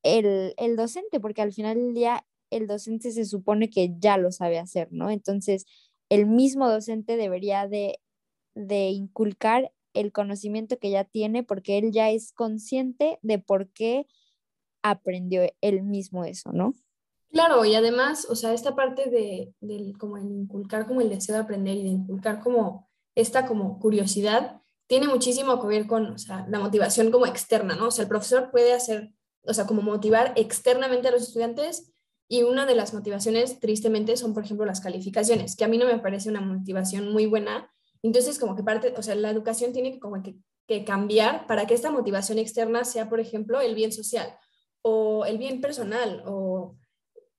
el, 0.03 0.75
docente, 0.75 1.19
porque 1.21 1.41
al 1.41 1.53
final 1.53 1.77
del 1.77 1.93
día 1.93 2.25
el 2.51 2.67
docente 2.67 3.11
se 3.11 3.25
supone 3.25 3.69
que 3.69 3.95
ya 3.97 4.17
lo 4.17 4.31
sabe 4.31 4.59
hacer, 4.59 4.89
¿no? 4.91 5.09
Entonces, 5.09 5.65
el 6.09 6.27
mismo 6.27 6.69
docente 6.69 7.17
debería 7.17 7.67
de, 7.67 7.99
de 8.55 8.89
inculcar 8.89 9.71
el 9.99 10.11
conocimiento 10.11 10.77
que 10.79 10.89
ya 10.89 11.03
tiene 11.03 11.43
porque 11.43 11.77
él 11.77 11.91
ya 11.91 12.09
es 12.09 12.33
consciente 12.33 13.19
de 13.21 13.39
por 13.39 13.69
qué 13.69 14.07
aprendió 14.81 15.41
él 15.61 15.83
mismo 15.83 16.25
eso, 16.25 16.51
¿no? 16.51 16.73
Claro, 17.31 17.65
y 17.65 17.75
además, 17.75 18.25
o 18.29 18.35
sea, 18.35 18.53
esta 18.53 18.75
parte 18.75 19.09
de, 19.09 19.53
del, 19.59 19.97
como 19.97 20.17
el 20.17 20.31
inculcar 20.31 20.87
como 20.87 21.01
el 21.01 21.09
deseo 21.09 21.35
de 21.35 21.41
aprender 21.41 21.75
y 21.75 21.83
de 21.83 21.89
inculcar 21.89 22.41
como 22.41 22.89
esta 23.15 23.45
como 23.45 23.79
curiosidad, 23.79 24.61
tiene 24.87 25.07
muchísimo 25.07 25.59
que 25.59 25.67
ver 25.67 25.87
con, 25.87 26.07
o 26.13 26.17
sea, 26.17 26.45
la 26.47 26.59
motivación 26.59 27.11
como 27.11 27.25
externa, 27.25 27.75
¿no? 27.75 27.87
O 27.87 27.91
sea, 27.91 28.03
el 28.03 28.09
profesor 28.09 28.49
puede 28.51 28.73
hacer 28.73 29.11
o 29.47 29.53
sea, 29.53 29.65
como 29.65 29.81
motivar 29.81 30.33
externamente 30.35 31.07
a 31.07 31.11
los 31.11 31.23
estudiantes 31.23 31.91
y 32.27 32.43
una 32.43 32.65
de 32.65 32.75
las 32.75 32.93
motivaciones, 32.93 33.59
tristemente, 33.59 34.17
son, 34.17 34.33
por 34.33 34.43
ejemplo, 34.43 34.65
las 34.65 34.81
calificaciones, 34.81 35.55
que 35.55 35.63
a 35.63 35.69
mí 35.69 35.77
no 35.77 35.85
me 35.85 35.99
parece 35.99 36.29
una 36.29 36.41
motivación 36.41 37.11
muy 37.11 37.25
buena. 37.25 37.73
Entonces, 38.07 38.39
como 38.39 38.55
que 38.55 38.63
parte, 38.63 38.93
o 38.95 39.01
sea, 39.01 39.15
la 39.15 39.29
educación 39.29 39.73
tiene 39.73 39.91
que, 39.91 39.99
como 39.99 40.23
que, 40.23 40.37
cambiar 40.85 41.45
para 41.45 41.65
que 41.65 41.73
esta 41.73 41.91
motivación 41.91 42.39
externa 42.39 42.83
sea, 42.83 43.09
por 43.09 43.19
ejemplo, 43.19 43.61
el 43.61 43.75
bien 43.75 43.91
social 43.91 44.37
o 44.81 45.25
el 45.25 45.37
bien 45.37 45.59
personal 45.61 46.23
o, 46.25 46.75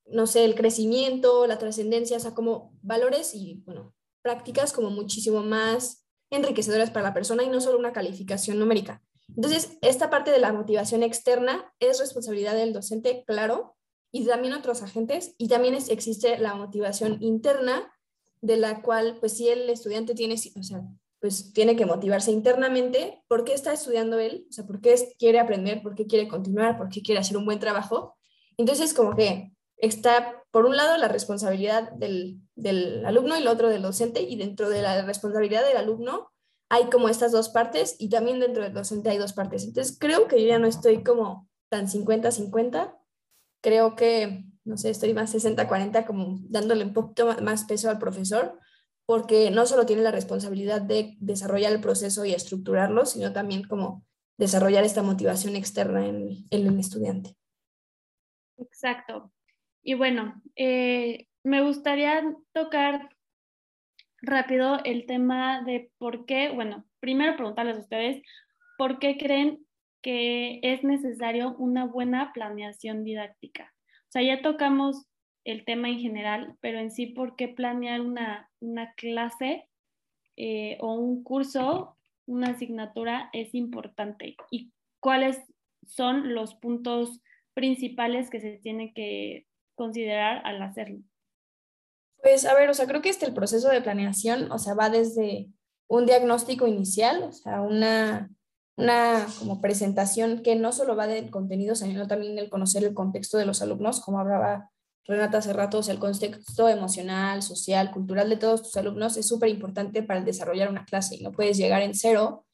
no 0.06 0.26
sé, 0.26 0.44
el 0.44 0.54
crecimiento, 0.54 1.46
la 1.46 1.58
trascendencia, 1.58 2.18
o 2.18 2.20
sea, 2.20 2.34
como 2.34 2.72
valores 2.82 3.34
y, 3.34 3.62
bueno, 3.64 3.94
prácticas 4.22 4.72
como 4.72 4.90
muchísimo 4.90 5.42
más 5.42 6.06
enriquecedoras 6.30 6.90
para 6.90 7.08
la 7.08 7.14
persona 7.14 7.42
y 7.44 7.48
no 7.48 7.60
solo 7.60 7.78
una 7.78 7.92
calificación 7.92 8.58
numérica. 8.58 9.02
Entonces, 9.34 9.78
esta 9.80 10.10
parte 10.10 10.30
de 10.30 10.38
la 10.38 10.52
motivación 10.52 11.02
externa 11.02 11.72
es 11.80 11.98
responsabilidad 11.98 12.54
del 12.54 12.74
docente, 12.74 13.24
claro, 13.26 13.76
y 14.10 14.26
también 14.26 14.54
otros 14.54 14.82
agentes, 14.82 15.34
y 15.38 15.48
también 15.48 15.74
existe 15.74 16.38
la 16.38 16.54
motivación 16.54 17.22
interna, 17.22 17.90
de 18.40 18.56
la 18.56 18.82
cual, 18.82 19.16
pues 19.20 19.36
si 19.36 19.48
el 19.48 19.68
estudiante 19.70 20.14
tiene, 20.14 20.34
o 20.34 20.62
sea, 20.62 20.82
pues 21.20 21.52
tiene 21.52 21.76
que 21.76 21.86
motivarse 21.86 22.30
internamente. 22.30 23.22
¿Por 23.28 23.44
qué 23.44 23.54
está 23.54 23.72
estudiando 23.72 24.18
él? 24.18 24.46
O 24.48 24.52
sea, 24.52 24.66
¿por 24.66 24.80
qué 24.80 24.94
quiere 25.18 25.40
aprender? 25.40 25.82
¿Por 25.82 25.94
qué 25.94 26.06
quiere 26.06 26.28
continuar? 26.28 26.78
¿Por 26.78 26.88
qué 26.88 27.02
quiere 27.02 27.20
hacer 27.20 27.36
un 27.36 27.44
buen 27.44 27.58
trabajo? 27.58 28.16
Entonces, 28.56 28.94
como 28.94 29.16
que 29.16 29.52
está, 29.76 30.42
por 30.50 30.66
un 30.66 30.76
lado, 30.76 30.96
la 30.96 31.08
responsabilidad 31.08 31.90
del, 31.92 32.40
del 32.54 33.04
alumno 33.04 33.36
y 33.36 33.40
el 33.40 33.48
otro 33.48 33.68
del 33.68 33.82
docente, 33.82 34.22
y 34.22 34.36
dentro 34.36 34.68
de 34.68 34.82
la 34.82 35.02
responsabilidad 35.02 35.66
del 35.66 35.76
alumno 35.76 36.30
hay 36.68 36.90
como 36.90 37.08
estas 37.08 37.32
dos 37.32 37.48
partes, 37.48 37.96
y 37.98 38.10
también 38.10 38.40
dentro 38.40 38.62
del 38.62 38.74
docente 38.74 39.10
hay 39.10 39.18
dos 39.18 39.32
partes. 39.32 39.64
Entonces, 39.64 39.96
creo 39.98 40.28
que 40.28 40.40
yo 40.40 40.48
ya 40.48 40.58
no 40.58 40.66
estoy 40.66 41.02
como 41.02 41.48
tan 41.68 41.86
50-50, 41.88 42.96
creo 43.60 43.96
que, 43.96 44.44
no 44.68 44.76
sé, 44.76 44.90
estoy 44.90 45.14
más 45.14 45.34
60-40, 45.34 46.06
como 46.06 46.38
dándole 46.42 46.84
un 46.84 46.92
poquito 46.92 47.34
más 47.42 47.64
peso 47.64 47.88
al 47.88 47.98
profesor, 47.98 48.60
porque 49.06 49.50
no 49.50 49.64
solo 49.64 49.86
tiene 49.86 50.02
la 50.02 50.10
responsabilidad 50.10 50.82
de 50.82 51.16
desarrollar 51.20 51.72
el 51.72 51.80
proceso 51.80 52.26
y 52.26 52.34
estructurarlo, 52.34 53.06
sino 53.06 53.32
también 53.32 53.64
como 53.64 54.04
desarrollar 54.36 54.84
esta 54.84 55.02
motivación 55.02 55.56
externa 55.56 56.06
en, 56.06 56.44
el 56.50 56.78
estudiante. 56.78 57.34
Exacto. 58.58 59.32
Y 59.82 59.94
bueno, 59.94 60.42
eh, 60.54 61.26
me 61.42 61.62
gustaría 61.62 62.22
tocar 62.52 63.08
rápido 64.20 64.78
el 64.84 65.06
tema 65.06 65.62
de 65.64 65.90
por 65.96 66.26
qué, 66.26 66.50
bueno, 66.50 66.84
primero 67.00 67.36
preguntarles 67.36 67.78
a 67.78 67.80
ustedes, 67.80 68.22
¿por 68.76 68.98
qué 68.98 69.16
creen 69.16 69.64
que 70.02 70.60
es 70.62 70.84
necesario 70.84 71.56
una 71.56 71.86
buena 71.86 72.32
planeación 72.34 73.04
didáctica? 73.04 73.72
O 74.08 74.10
sea, 74.10 74.22
ya 74.22 74.40
tocamos 74.42 75.06
el 75.44 75.64
tema 75.64 75.88
en 75.88 75.98
general, 75.98 76.56
pero 76.60 76.78
en 76.78 76.90
sí, 76.90 77.06
¿por 77.06 77.36
qué 77.36 77.48
planear 77.48 78.00
una, 78.00 78.50
una 78.60 78.94
clase 78.94 79.68
eh, 80.36 80.78
o 80.80 80.94
un 80.94 81.22
curso, 81.22 81.96
una 82.26 82.50
asignatura 82.50 83.28
es 83.32 83.54
importante? 83.54 84.36
¿Y 84.50 84.72
cuáles 85.00 85.38
son 85.86 86.34
los 86.34 86.54
puntos 86.54 87.20
principales 87.54 88.30
que 88.30 88.40
se 88.40 88.58
tiene 88.58 88.92
que 88.94 89.46
considerar 89.74 90.42
al 90.44 90.62
hacerlo? 90.62 91.00
Pues 92.22 92.46
a 92.46 92.54
ver, 92.54 92.68
o 92.70 92.74
sea, 92.74 92.86
creo 92.86 93.02
que 93.02 93.10
este 93.10 93.26
el 93.26 93.34
proceso 93.34 93.68
de 93.68 93.82
planeación, 93.82 94.50
o 94.50 94.58
sea, 94.58 94.74
va 94.74 94.90
desde 94.90 95.48
un 95.86 96.06
diagnóstico 96.06 96.66
inicial, 96.66 97.22
o 97.22 97.32
sea, 97.32 97.62
una, 97.62 98.30
una 98.78 99.26
como 99.40 99.60
presentación 99.60 100.42
que 100.42 100.54
no 100.54 100.72
solo 100.72 100.94
va 100.94 101.08
del 101.08 101.30
contenido, 101.30 101.74
sino 101.74 102.06
también 102.06 102.38
el 102.38 102.48
conocer 102.48 102.84
el 102.84 102.94
contexto 102.94 103.36
de 103.36 103.44
los 103.44 103.60
alumnos, 103.60 104.00
como 104.00 104.20
hablaba 104.20 104.70
Renata 105.04 105.38
hace 105.38 105.52
rato, 105.52 105.78
o 105.78 105.82
sea, 105.82 105.94
el 105.94 106.00
contexto 106.00 106.68
emocional, 106.68 107.42
social, 107.42 107.90
cultural 107.90 108.28
de 108.28 108.36
todos 108.36 108.62
tus 108.62 108.76
alumnos 108.76 109.16
es 109.16 109.26
súper 109.26 109.48
importante 109.48 110.02
para 110.02 110.20
desarrollar 110.20 110.68
una 110.68 110.84
clase 110.84 111.16
y 111.16 111.22
no 111.22 111.32
puedes 111.32 111.56
llegar 111.56 111.82
en 111.82 111.94
cero 111.94 112.46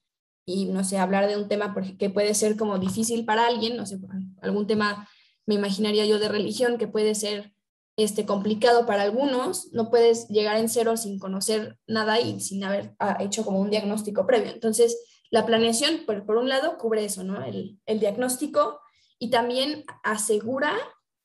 y, 0.47 0.67
no 0.67 0.85
sé, 0.85 0.99
hablar 0.99 1.29
de 1.29 1.37
un 1.37 1.49
tema 1.49 1.75
que 1.99 2.11
puede 2.11 2.33
ser 2.35 2.57
como 2.57 2.79
difícil 2.79 3.25
para 3.25 3.47
alguien, 3.47 3.77
no 3.77 3.87
sé, 3.87 3.99
algún 4.41 4.67
tema, 4.67 5.09
me 5.47 5.57
imaginaría 5.57 6.07
yo, 6.07 6.19
de 6.19 6.29
religión 6.29 6.79
que 6.79 6.87
puede 6.87 7.15
ser 7.15 7.53
este, 7.97 8.25
complicado 8.25 8.87
para 8.87 9.03
algunos, 9.03 9.73
no 9.73 9.91
puedes 9.91 10.29
llegar 10.29 10.57
en 10.57 10.69
cero 10.69 10.97
sin 10.97 11.19
conocer 11.19 11.77
nada 11.87 12.21
y 12.21 12.41
sin 12.41 12.65
haber 12.65 12.95
ah, 12.99 13.19
hecho 13.21 13.45
como 13.45 13.61
un 13.61 13.71
diagnóstico 13.71 14.27
previo. 14.27 14.53
Entonces, 14.53 14.97
la 15.35 15.45
planeación, 15.45 16.03
por, 16.07 16.25
por 16.25 16.37
un 16.37 16.49
lado, 16.49 16.79
cubre 16.79 17.05
eso, 17.05 17.25
¿no? 17.25 17.45
El, 17.45 17.81
el 17.87 17.99
diagnóstico 17.99 18.79
y 19.19 19.31
también 19.31 19.85
asegura 20.05 20.73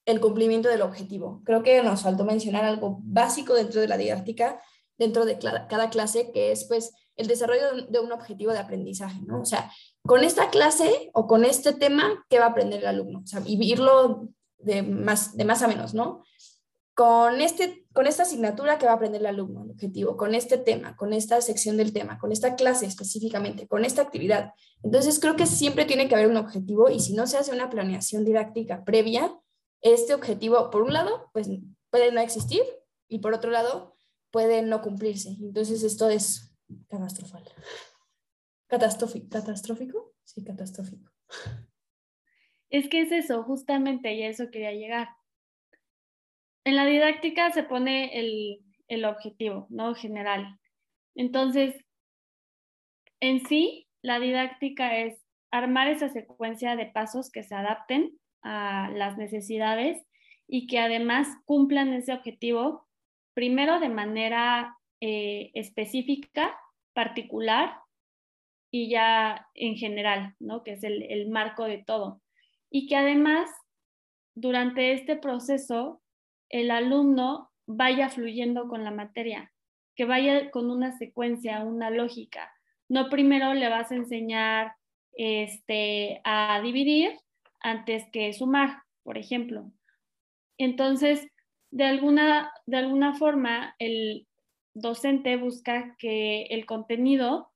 el 0.05 0.19
cumplimiento 0.19 0.67
del 0.67 0.81
objetivo. 0.81 1.43
Creo 1.45 1.61
que 1.61 1.83
nos 1.83 2.01
faltó 2.01 2.25
mencionar 2.25 2.65
algo 2.65 2.97
básico 3.03 3.53
dentro 3.53 3.81
de 3.81 3.87
la 3.87 3.97
didáctica, 3.97 4.59
dentro 4.97 5.25
de 5.25 5.37
cada 5.37 5.91
clase, 5.91 6.31
que 6.31 6.51
es 6.51 6.65
pues 6.65 6.91
el 7.17 7.27
desarrollo 7.27 7.85
de 7.87 7.99
un 7.99 8.11
objetivo 8.11 8.51
de 8.51 8.57
aprendizaje, 8.57 9.21
¿no? 9.27 9.41
O 9.41 9.45
sea, 9.45 9.71
con 10.01 10.23
esta 10.23 10.49
clase 10.49 11.11
o 11.13 11.27
con 11.27 11.45
este 11.45 11.73
tema, 11.73 12.25
¿qué 12.31 12.39
va 12.39 12.45
a 12.45 12.49
aprender 12.49 12.79
el 12.79 12.87
alumno? 12.87 13.19
O 13.19 13.27
sea, 13.27 13.41
vivirlo 13.41 14.27
de 14.57 14.81
más, 14.81 15.37
de 15.37 15.45
más 15.45 15.61
a 15.61 15.67
menos, 15.67 15.93
¿no? 15.93 16.23
Con, 16.99 17.39
este, 17.39 17.85
con 17.93 18.07
esta 18.07 18.23
asignatura, 18.23 18.77
¿qué 18.77 18.85
va 18.85 18.91
a 18.91 18.95
aprender 18.95 19.21
el 19.21 19.27
alumno? 19.27 19.63
El 19.63 19.71
objetivo, 19.71 20.17
con 20.17 20.35
este 20.35 20.57
tema, 20.57 20.97
con 20.97 21.13
esta 21.13 21.39
sección 21.39 21.77
del 21.77 21.93
tema, 21.93 22.19
con 22.19 22.33
esta 22.33 22.57
clase 22.57 22.87
específicamente, 22.87 23.69
con 23.69 23.85
esta 23.85 24.01
actividad. 24.01 24.51
Entonces, 24.83 25.17
creo 25.21 25.37
que 25.37 25.45
siempre 25.45 25.85
tiene 25.85 26.09
que 26.09 26.15
haber 26.15 26.27
un 26.27 26.35
objetivo 26.35 26.89
y 26.89 26.99
si 26.99 27.13
no 27.13 27.25
se 27.25 27.37
hace 27.37 27.53
una 27.53 27.69
planeación 27.69 28.25
didáctica 28.25 28.83
previa, 28.83 29.33
este 29.79 30.13
objetivo, 30.13 30.69
por 30.71 30.81
un 30.81 30.91
lado, 30.91 31.29
pues 31.31 31.47
puede 31.89 32.11
no 32.11 32.19
existir 32.19 32.63
y 33.07 33.19
por 33.19 33.33
otro 33.33 33.49
lado, 33.49 33.95
puede 34.29 34.61
no 34.61 34.81
cumplirse. 34.81 35.37
Entonces 35.39 35.83
esto 35.83 36.09
es 36.09 36.53
catastrofal. 36.89 37.45
Catastrófico. 38.67 39.29
¿Catastrófico? 39.29 40.15
Sí, 40.25 40.43
catastrófico. 40.43 41.09
Es 42.69 42.89
que 42.89 43.03
es 43.03 43.13
eso, 43.13 43.41
justamente, 43.43 44.13
y 44.13 44.23
a 44.23 44.27
eso 44.27 44.51
quería 44.51 44.73
llegar. 44.73 45.07
En 46.65 46.75
la 46.75 46.85
didáctica 46.85 47.51
se 47.51 47.63
pone 47.63 48.19
el, 48.19 48.59
el 48.87 49.05
objetivo, 49.05 49.67
¿no? 49.69 49.95
General. 49.95 50.59
Entonces, 51.15 51.75
en 53.19 53.45
sí, 53.45 53.87
la 54.01 54.19
didáctica 54.19 54.97
es 54.97 55.21
armar 55.51 55.87
esa 55.87 56.09
secuencia 56.09 56.75
de 56.75 56.85
pasos 56.85 57.31
que 57.31 57.43
se 57.43 57.55
adapten 57.55 58.17
a 58.41 58.89
las 58.91 59.17
necesidades 59.17 60.05
y 60.47 60.67
que 60.67 60.79
además 60.79 61.27
cumplan 61.45 61.93
ese 61.93 62.13
objetivo, 62.13 62.87
primero 63.33 63.79
de 63.79 63.89
manera 63.89 64.77
eh, 65.01 65.51
específica, 65.53 66.57
particular 66.93 67.75
y 68.71 68.89
ya 68.89 69.47
en 69.53 69.75
general, 69.75 70.35
¿no? 70.39 70.63
que 70.63 70.73
es 70.73 70.83
el, 70.83 71.03
el 71.03 71.29
marco 71.29 71.65
de 71.65 71.83
todo. 71.83 72.21
Y 72.69 72.87
que 72.87 72.95
además, 72.95 73.49
durante 74.35 74.93
este 74.93 75.15
proceso, 75.15 76.01
el 76.49 76.71
alumno 76.71 77.51
vaya 77.65 78.09
fluyendo 78.09 78.67
con 78.67 78.83
la 78.83 78.91
materia, 78.91 79.51
que 79.95 80.05
vaya 80.05 80.51
con 80.51 80.69
una 80.71 80.97
secuencia, 80.97 81.63
una 81.63 81.89
lógica. 81.89 82.51
No 82.87 83.09
primero 83.09 83.53
le 83.53 83.69
vas 83.69 83.91
a 83.91 83.95
enseñar 83.95 84.73
este, 85.13 86.21
a 86.23 86.61
dividir 86.61 87.11
antes 87.59 88.05
que 88.11 88.33
sumar, 88.33 88.83
por 89.03 89.17
ejemplo. 89.17 89.71
Entonces, 90.57 91.27
de 91.71 91.85
alguna, 91.85 92.51
de 92.65 92.77
alguna 92.77 93.13
forma, 93.15 93.75
el 93.79 94.27
docente 94.73 95.37
busca 95.37 95.95
que 95.97 96.43
el 96.43 96.65
contenido 96.65 97.51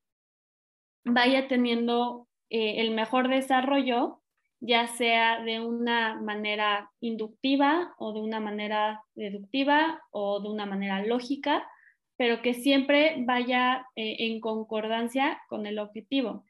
vaya 1.05 1.47
teniendo 1.47 2.27
eh, 2.49 2.81
el 2.81 2.91
mejor 2.91 3.29
desarrollo, 3.29 4.22
ya 4.65 4.87
sea 4.87 5.43
de 5.43 5.59
una 5.59 6.15
manera 6.21 6.89
inductiva 7.01 7.93
o 7.97 8.13
de 8.13 8.21
una 8.21 8.39
manera 8.39 9.03
deductiva 9.13 10.01
o 10.09 10.39
de 10.39 10.47
una 10.47 10.65
manera 10.65 11.05
lógica, 11.05 11.67
pero 12.15 12.41
que 12.41 12.53
siempre 12.53 13.17
vaya 13.25 13.85
eh, 13.97 14.15
en 14.19 14.39
concordancia 14.39 15.41
con 15.49 15.65
el 15.65 15.79
objetivo. 15.79 16.45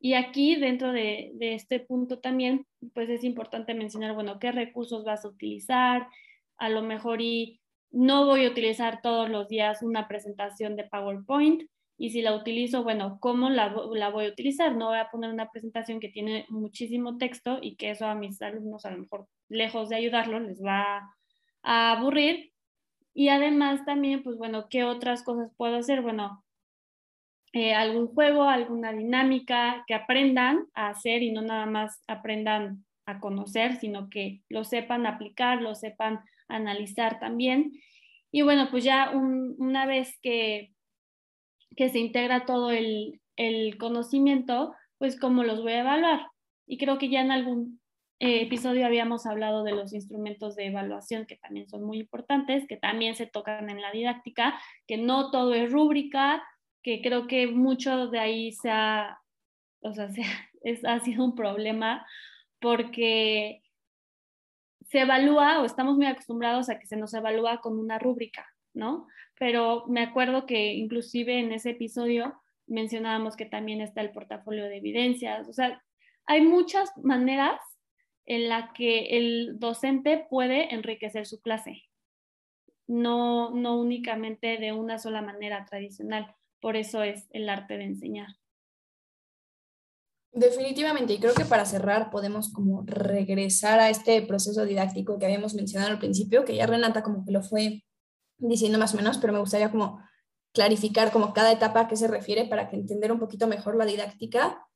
Y 0.00 0.14
aquí, 0.14 0.56
dentro 0.56 0.92
de, 0.92 1.34
este 1.40 1.78
punto 1.78 2.20
también, 2.20 2.66
pues 2.94 3.10
es 3.10 3.22
importante 3.22 3.74
mencionar, 3.74 4.14
bueno, 4.14 4.38
qué 4.38 4.50
recursos 4.50 5.04
vas 5.04 5.26
a 5.26 5.28
utilizar, 5.28 6.08
a 6.56 6.70
lo 6.70 6.80
mejor 6.80 7.20
y 7.20 7.60
no 7.90 8.24
voy 8.24 8.46
a 8.46 8.50
utilizar 8.50 9.02
todos 9.02 9.28
los 9.28 9.46
días 9.46 9.82
una 9.82 10.08
presentación 10.08 10.74
de 10.74 10.84
PowerPoint, 10.84 11.64
y 11.98 12.10
si 12.10 12.22
la 12.22 12.34
utilizo, 12.36 12.84
bueno, 12.84 13.18
¿cómo 13.20 13.50
la, 13.50 13.74
la, 13.92 14.08
voy 14.08 14.26
a 14.26 14.30
utilizar? 14.30 14.76
No 14.76 14.88
voy 14.88 14.98
a 14.98 15.10
poner 15.10 15.30
una 15.30 15.50
presentación 15.50 15.98
que 15.98 16.08
tiene 16.08 16.46
muchísimo 16.48 17.18
texto 17.18 17.58
y 17.60 17.74
que 17.74 17.90
eso 17.90 18.06
a 18.06 18.14
mis 18.14 18.40
alumnos 18.40 18.86
a 18.86 18.92
lo 18.92 18.98
mejor 18.98 19.26
lejos 19.48 19.88
de 19.88 19.96
ayudarlos 19.96 20.42
les 20.42 20.62
va 20.62 21.12
a 21.62 21.92
aburrir. 21.92 22.52
Y 23.14 23.30
además 23.30 23.84
también, 23.84 24.22
pues 24.22 24.38
bueno, 24.38 24.68
¿qué 24.70 24.84
otras 24.84 25.24
cosas 25.24 25.50
puedo 25.56 25.76
hacer? 25.76 26.00
Bueno, 26.00 26.44
eh, 27.52 27.74
algún 27.74 28.06
juego, 28.06 28.44
alguna 28.44 28.92
dinámica 28.92 29.82
que 29.88 29.94
aprendan 29.94 30.66
a 30.74 30.90
hacer 30.90 31.24
y 31.24 31.32
no 31.32 31.42
nada 31.42 31.66
más 31.66 32.00
aprendan 32.06 32.84
a 33.06 33.18
conocer, 33.18 33.76
sino 33.80 34.08
que 34.08 34.42
lo 34.48 34.62
sepan 34.62 35.04
aplicar, 35.04 35.62
lo 35.62 35.74
sepan 35.74 36.20
analizar 36.46 37.18
también. 37.18 37.72
Y 38.30 38.42
bueno, 38.42 38.68
pues 38.70 38.84
ya 38.84 39.10
una 39.10 39.86
vez 39.86 40.16
que, 40.22 40.74
que 41.76 41.88
se 41.88 41.98
integra 41.98 42.44
todo 42.44 42.70
el, 42.70 43.20
conocimiento, 43.78 44.74
pues 44.98 45.18
cómo 45.18 45.44
los 45.44 45.62
voy 45.62 45.72
a 45.72 45.80
evaluar. 45.80 46.26
Y 46.66 46.76
creo 46.76 46.98
que 46.98 47.08
ya 47.08 47.20
en 47.20 47.30
algún 47.30 47.80
eh, 48.18 48.42
episodio 48.42 48.84
habíamos 48.84 49.26
hablado 49.26 49.62
de 49.62 49.72
los 49.72 49.92
instrumentos 49.92 50.56
de 50.56 50.66
evaluación 50.66 51.24
que 51.24 51.36
también 51.36 51.68
son 51.68 51.84
muy 51.84 52.00
importantes, 52.00 52.66
que 52.66 52.76
también 52.76 53.14
se 53.14 53.26
tocan 53.26 53.70
en 53.70 53.80
la 53.80 53.92
didáctica, 53.92 54.60
que 54.88 54.96
no 54.96 55.30
todo 55.30 55.54
es 55.54 55.70
rúbrica, 55.70 56.42
que 56.82 57.00
creo 57.00 57.28
que 57.28 57.46
mucho 57.46 58.08
de 58.08 58.18
ahí 58.18 58.52
se 58.52 58.70
ha, 58.70 59.20
o 59.80 59.92
sea, 59.92 60.08
es, 60.62 60.84
ha 60.84 60.98
sido 61.00 61.24
un 61.24 61.36
problema 61.36 62.04
porque 62.60 63.62
se 64.88 65.00
evalúa 65.00 65.60
o 65.60 65.64
estamos 65.64 65.96
muy 65.96 66.06
acostumbrados 66.06 66.68
a 66.68 66.78
que 66.78 66.86
se 66.86 66.96
nos 66.96 67.12
evalúa 67.14 67.60
con 67.60 67.78
una 67.78 67.98
rúbrica, 67.98 68.46
¿no? 68.78 69.06
Pero 69.38 69.84
me 69.88 70.00
acuerdo 70.02 70.46
que 70.46 70.72
inclusive 70.72 71.38
en 71.38 71.52
ese 71.52 71.70
episodio 71.70 72.40
mencionábamos 72.66 73.36
que 73.36 73.44
también 73.44 73.80
está 73.80 74.00
el 74.00 74.12
portafolio 74.12 74.64
de 74.64 74.76
evidencias, 74.78 75.48
o 75.48 75.52
sea, 75.52 75.82
hay 76.26 76.42
muchas 76.42 76.90
maneras 77.02 77.60
en 78.26 78.48
la 78.48 78.72
que 78.74 79.18
el 79.18 79.58
docente 79.58 80.26
puede 80.30 80.74
enriquecer 80.74 81.26
su 81.26 81.40
clase, 81.40 81.82
no, 82.86 83.50
no 83.50 83.80
únicamente 83.80 84.58
de 84.58 84.72
una 84.72 84.98
sola 84.98 85.22
manera 85.22 85.64
tradicional, 85.64 86.34
por 86.60 86.76
eso 86.76 87.02
es 87.02 87.26
el 87.30 87.48
arte 87.48 87.78
de 87.78 87.84
enseñar. 87.84 88.28
Definitivamente, 90.30 91.14
y 91.14 91.18
creo 91.18 91.34
que 91.34 91.46
para 91.46 91.64
cerrar 91.64 92.10
podemos 92.10 92.52
como 92.52 92.84
regresar 92.86 93.80
a 93.80 93.88
este 93.88 94.20
proceso 94.22 94.66
didáctico 94.66 95.18
que 95.18 95.24
habíamos 95.24 95.54
mencionado 95.54 95.90
al 95.90 95.98
principio, 95.98 96.44
que 96.44 96.54
ya 96.54 96.66
Renata 96.66 97.02
como 97.02 97.24
que 97.24 97.32
lo 97.32 97.42
fue 97.42 97.82
diciendo 98.38 98.78
más 98.78 98.94
o 98.94 98.96
menos, 98.96 99.18
pero 99.18 99.32
me 99.32 99.40
gustaría 99.40 99.70
como 99.70 100.00
clarificar 100.52 101.12
como 101.12 101.32
cada 101.32 101.52
etapa 101.52 101.80
a 101.80 101.88
qué 101.88 101.96
se 101.96 102.08
refiere 102.08 102.46
para 102.46 102.68
que 102.68 102.76
entender 102.76 103.12
un 103.12 103.18
poquito 103.18 103.46
mejor 103.46 103.76
la 103.76 103.84
didáctica. 103.84 104.66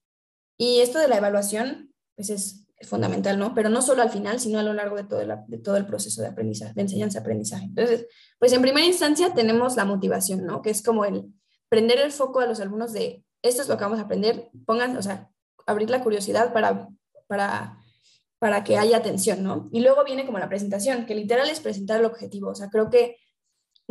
Y 0.59 0.81
esto 0.81 0.99
de 0.99 1.09
la 1.09 1.17
evaluación, 1.17 1.93
pues 2.15 2.31
es, 2.31 2.59
fundamental, 2.83 3.39
¿no? 3.39 3.55
Pero 3.55 3.69
no 3.69 3.81
solo 3.81 4.03
al 4.03 4.11
final, 4.11 4.41
sino 4.41 4.59
a 4.59 4.65
lo 4.65 4.73
largo 4.73 4.97
de 4.97 5.05
todo, 5.05 5.21
de 5.21 5.59
todo 5.59 5.77
el 5.77 5.87
proceso 5.87 6.21
de 6.21 6.27
aprendizaje, 6.27 6.73
de 6.75 6.83
enseñanza-aprendizaje. 6.83 7.67
Entonces, 7.67 8.07
pues 8.41 8.53
en 8.53 8.61
primera 8.61 8.85
instancia 8.85 9.33
tenemos 9.33 9.77
la 9.77 9.85
motivación, 9.85 10.45
¿no? 10.45 10.63
Que 10.63 10.71
es 10.71 10.83
como 10.83 11.05
el 11.05 11.33
prender 11.69 12.01
el 12.01 12.11
foco 12.11 12.41
a 12.41 12.47
los 12.47 12.59
alumnos 12.59 12.93
de 12.93 13.25
esto 13.43 13.63
es 13.63 13.69
lo 13.69 13.77
que 13.77 13.85
vamos 13.85 13.99
a 13.99 14.03
aprender, 14.03 14.51
pongan, 14.67 14.97
o 14.97 15.03
sea, 15.03 15.31
abrir 15.67 15.91
la 15.91 16.03
curiosidad 16.03 16.53
para, 16.53 16.89
para, 17.27 17.79
para 18.39 18.65
que 18.65 18.79
haya 18.79 18.97
atención, 18.97 19.43
¿no? 19.43 19.69
Y 19.73 19.81
luego 19.81 20.05
viene 20.05 20.25
como 20.25 20.39
la 20.39 20.49
presentación, 20.49 21.07
que 21.07 21.15
literal 21.15 21.49
es 21.51 21.61
presentar 21.61 22.01
el 22.01 22.07
objetivo, 22.07 22.51
o 22.51 22.55
sea, 22.55 22.71
creo 22.71 22.89
que 22.89 23.17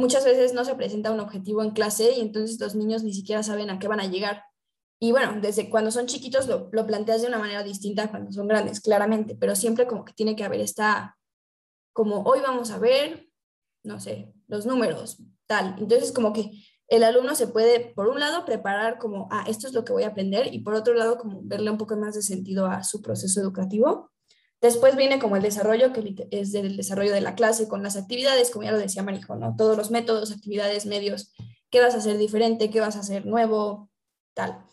muchas 0.01 0.25
veces 0.25 0.53
no 0.53 0.65
se 0.65 0.75
presenta 0.75 1.11
un 1.11 1.19
objetivo 1.19 1.63
en 1.63 1.71
clase 1.71 2.11
y 2.17 2.19
entonces 2.19 2.59
los 2.59 2.75
niños 2.75 3.03
ni 3.03 3.13
siquiera 3.13 3.43
saben 3.43 3.69
a 3.69 3.79
qué 3.79 3.87
van 3.87 4.01
a 4.01 4.07
llegar. 4.07 4.43
Y 4.99 5.11
bueno, 5.11 5.39
desde 5.41 5.69
cuando 5.69 5.91
son 5.91 6.07
chiquitos 6.07 6.47
lo, 6.47 6.69
lo 6.71 6.85
planteas 6.85 7.21
de 7.21 7.27
una 7.27 7.39
manera 7.39 7.63
distinta 7.63 8.09
cuando 8.09 8.31
son 8.31 8.47
grandes, 8.47 8.81
claramente, 8.81 9.35
pero 9.39 9.55
siempre 9.55 9.87
como 9.87 10.03
que 10.03 10.13
tiene 10.13 10.35
que 10.35 10.43
haber 10.43 10.59
esta, 10.59 11.17
como 11.93 12.23
hoy 12.23 12.39
vamos 12.41 12.71
a 12.71 12.77
ver, 12.77 13.29
no 13.83 13.99
sé, 13.99 14.33
los 14.47 14.65
números, 14.65 15.23
tal. 15.47 15.75
Entonces 15.79 16.11
como 16.11 16.33
que 16.33 16.51
el 16.91 17.03
alumno 17.03 17.35
se 17.35 17.47
puede, 17.47 17.93
por 17.95 18.09
un 18.09 18.19
lado, 18.19 18.43
preparar 18.43 18.97
como, 18.97 19.29
ah, 19.31 19.45
esto 19.47 19.65
es 19.65 19.73
lo 19.73 19.85
que 19.85 19.93
voy 19.93 20.03
a 20.03 20.09
aprender, 20.09 20.53
y 20.53 20.59
por 20.59 20.73
otro 20.73 20.93
lado, 20.93 21.17
como 21.17 21.39
verle 21.41 21.71
un 21.71 21.77
poco 21.77 21.95
más 21.95 22.15
de 22.15 22.21
sentido 22.21 22.65
a 22.65 22.83
su 22.83 23.01
proceso 23.01 23.39
educativo. 23.39 24.10
Después 24.61 24.95
viene 24.95 25.19
como 25.19 25.35
el 25.35 25.41
desarrollo, 25.41 25.91
que 25.91 26.27
es 26.31 26.51
del 26.51 26.77
desarrollo 26.77 27.11
de 27.11 27.21
la 27.21 27.35
clase 27.35 27.67
con 27.67 27.81
las 27.83 27.97
actividades, 27.97 28.51
como 28.51 28.63
ya 28.63 28.71
lo 28.71 28.77
decía 28.77 29.03
Marijo, 29.03 29.35
¿no? 29.35 29.55
Todos 29.55 29.75
los 29.75 29.91
métodos, 29.91 30.31
actividades, 30.31 30.85
medios, 30.85 31.33
qué 31.69 31.81
vas 31.81 31.95
a 31.95 31.97
hacer 31.97 32.17
diferente, 32.17 32.69
qué 32.69 32.79
vas 32.79 32.95
a 32.95 32.99
hacer 32.99 33.25
nuevo, 33.25 33.89
tal. 34.33 34.63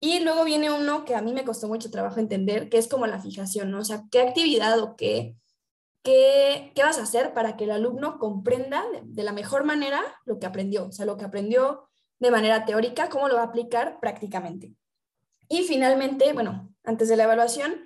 Y 0.00 0.20
luego 0.20 0.44
viene 0.44 0.70
uno 0.70 1.04
que 1.04 1.14
a 1.14 1.22
mí 1.22 1.32
me 1.32 1.44
costó 1.44 1.68
mucho 1.68 1.90
trabajo 1.90 2.20
entender, 2.20 2.68
que 2.68 2.78
es 2.78 2.88
como 2.88 3.06
la 3.06 3.20
fijación, 3.20 3.70
¿no? 3.70 3.80
O 3.80 3.84
sea, 3.84 4.04
qué 4.10 4.20
actividad 4.20 4.78
o 4.80 4.96
qué 4.96 5.36
¿qué, 6.02 6.72
vas 6.76 6.98
a 6.98 7.02
hacer 7.02 7.32
para 7.32 7.56
que 7.56 7.64
el 7.64 7.70
alumno 7.70 8.18
comprenda 8.18 8.84
de, 9.02 9.22
la 9.22 9.32
mejor 9.32 9.64
manera 9.64 10.02
lo 10.24 10.38
que 10.38 10.46
aprendió? 10.46 10.86
O 10.86 10.92
sea, 10.92 11.06
lo 11.06 11.16
que 11.16 11.24
aprendió 11.24 11.88
de 12.18 12.30
manera 12.30 12.64
teórica, 12.64 13.08
cómo 13.08 13.28
lo 13.28 13.36
va 13.36 13.42
a 13.42 13.46
aplicar 13.46 13.98
prácticamente. 14.00 14.74
Y 15.48 15.62
finalmente, 15.64 16.32
bueno, 16.32 16.72
antes 16.84 17.08
de 17.08 17.16
la 17.16 17.24
evaluación, 17.24 17.84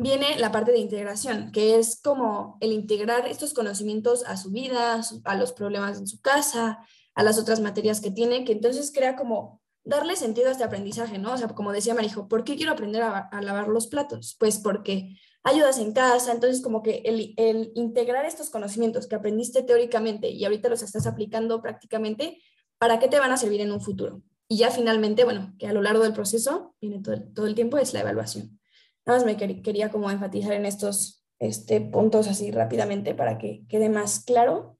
viene 0.00 0.38
la 0.38 0.50
parte 0.50 0.72
de 0.72 0.78
integración, 0.78 1.52
que 1.52 1.78
es 1.78 2.00
como 2.02 2.56
el 2.60 2.72
integrar 2.72 3.26
estos 3.28 3.52
conocimientos 3.52 4.24
a 4.24 4.36
su 4.36 4.50
vida, 4.50 5.00
a 5.24 5.36
los 5.36 5.52
problemas 5.52 5.98
en 5.98 6.06
su 6.06 6.20
casa, 6.20 6.78
a 7.14 7.22
las 7.22 7.38
otras 7.38 7.60
materias 7.60 8.00
que 8.00 8.10
tiene, 8.10 8.44
que 8.44 8.52
entonces 8.52 8.92
crea 8.94 9.14
como 9.14 9.60
darle 9.84 10.16
sentido 10.16 10.48
a 10.48 10.52
este 10.52 10.64
aprendizaje, 10.64 11.18
¿no? 11.18 11.34
O 11.34 11.36
sea, 11.36 11.48
como 11.48 11.72
decía 11.72 11.94
Marijo, 11.94 12.28
¿por 12.28 12.44
qué 12.44 12.56
quiero 12.56 12.72
aprender 12.72 13.02
a, 13.02 13.28
lavar 13.42 13.68
los 13.68 13.88
platos? 13.88 14.36
Pues 14.38 14.58
porque 14.58 15.16
ayudas 15.42 15.78
en 15.78 15.92
casa, 15.92 16.32
entonces 16.32 16.62
como 16.62 16.82
que 16.82 17.02
el, 17.04 17.72
integrar 17.74 18.24
estos 18.24 18.50
conocimientos 18.50 19.06
que 19.06 19.16
aprendiste 19.16 19.62
teóricamente 19.62 20.30
y 20.30 20.44
ahorita 20.44 20.68
los 20.68 20.82
estás 20.82 21.06
aplicando 21.06 21.60
prácticamente, 21.60 22.42
¿para 22.78 22.98
qué 22.98 23.08
te 23.08 23.18
van 23.18 23.32
a 23.32 23.36
servir 23.36 23.60
en 23.60 23.72
un 23.72 23.80
futuro? 23.80 24.22
Y 24.48 24.58
ya 24.58 24.70
finalmente, 24.70 25.24
bueno, 25.24 25.54
que 25.58 25.66
a 25.66 25.72
lo 25.72 25.82
largo 25.82 26.02
del 26.02 26.12
proceso, 26.12 26.74
viene 26.80 27.02
todo, 27.02 27.46
el 27.46 27.54
tiempo, 27.54 27.78
es 27.78 27.92
la 27.92 28.00
evaluación. 28.00 28.59
Nada 29.06 29.18
más 29.18 29.26
me 29.26 29.36
quería 29.36 29.90
como 29.90 30.10
enfatizar 30.10 30.52
en 30.52 30.66
estos 30.66 31.24
este, 31.38 31.80
puntos 31.80 32.28
así 32.28 32.50
rápidamente 32.50 33.14
para 33.14 33.38
que 33.38 33.62
quede 33.68 33.88
más 33.88 34.24
claro. 34.24 34.78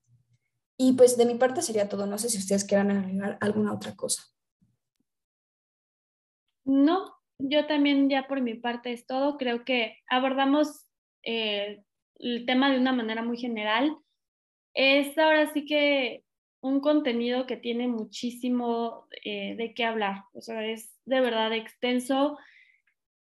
Y 0.77 0.93
pues 0.93 1.17
de 1.17 1.25
mi 1.25 1.35
parte 1.35 1.61
sería 1.61 1.89
todo. 1.89 2.05
No 2.05 2.17
sé 2.17 2.29
si 2.29 2.37
ustedes 2.37 2.63
quieran 2.63 2.91
agregar 2.91 3.37
alguna 3.41 3.73
otra 3.73 3.95
cosa. 3.95 4.23
No, 6.63 7.13
yo 7.39 7.65
también 7.67 8.09
ya 8.09 8.27
por 8.27 8.41
mi 8.41 8.55
parte 8.55 8.93
es 8.93 9.05
todo. 9.05 9.37
Creo 9.37 9.65
que 9.65 9.97
abordamos 10.09 10.87
eh, 11.23 11.83
el 12.19 12.45
tema 12.45 12.71
de 12.71 12.79
una 12.79 12.93
manera 12.93 13.23
muy 13.23 13.37
general. 13.37 13.97
Es 14.73 15.17
ahora 15.17 15.51
sí 15.53 15.65
que 15.65 16.23
un 16.61 16.79
contenido 16.79 17.47
que 17.47 17.57
tiene 17.57 17.87
muchísimo 17.87 19.07
eh, 19.25 19.55
de 19.55 19.73
qué 19.73 19.83
hablar. 19.83 20.23
O 20.33 20.41
sea, 20.41 20.65
es 20.65 20.95
de 21.05 21.19
verdad 21.19 21.53
extenso. 21.53 22.37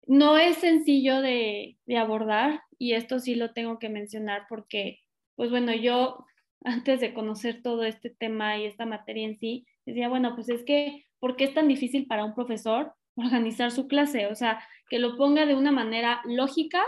No 0.08 0.38
es 0.38 0.58
sencillo 0.58 1.22
de, 1.22 1.78
abordar 1.98 2.62
y 2.78 2.94
esto 2.94 3.20
sí 3.20 3.36
lo 3.36 3.54
tengo 3.54 3.80
que 3.80 3.90
mencionar 3.90 4.46
porque, 4.48 5.00
pues 5.36 5.50
bueno, 5.50 5.74
yo 5.74 6.26
antes 6.64 7.00
de 7.00 7.14
conocer 7.14 7.62
todo 7.62 7.84
este 7.84 8.10
tema 8.10 8.58
y 8.58 8.66
esta 8.66 8.86
materia 8.86 9.26
en 9.26 9.38
sí, 9.38 9.66
decía, 9.86 10.10
bueno, 10.10 10.36
pues 10.36 10.50
es 10.50 10.64
que, 10.64 11.06
¿por 11.20 11.36
qué 11.36 11.46
es 11.46 11.54
tan 11.54 11.68
difícil 11.68 12.08
para 12.08 12.26
un 12.26 12.36
profesor 12.36 12.94
organizar 13.16 13.72
su 13.72 13.88
clase, 13.88 14.28
o 14.28 14.36
sea, 14.36 14.64
que 14.90 15.00
lo 15.00 15.18
ponga 15.18 15.46
de 15.46 15.56
una 15.56 15.72
manera 15.72 16.22
lógica, 16.26 16.84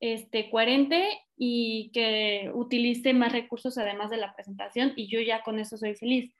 este, 0.00 0.48
coherente 0.50 1.08
y 1.36 1.90
que 1.92 2.50
utilice 2.54 3.12
más 3.14 3.32
recursos 3.32 3.78
además 3.78 4.10
de 4.10 4.16
la 4.16 4.32
presentación 4.34 4.92
y 4.96 5.08
yo 5.08 5.20
ya 5.20 5.42
con 5.42 5.58
eso 5.58 5.76
soy 5.76 5.94
feliz. 5.94 6.32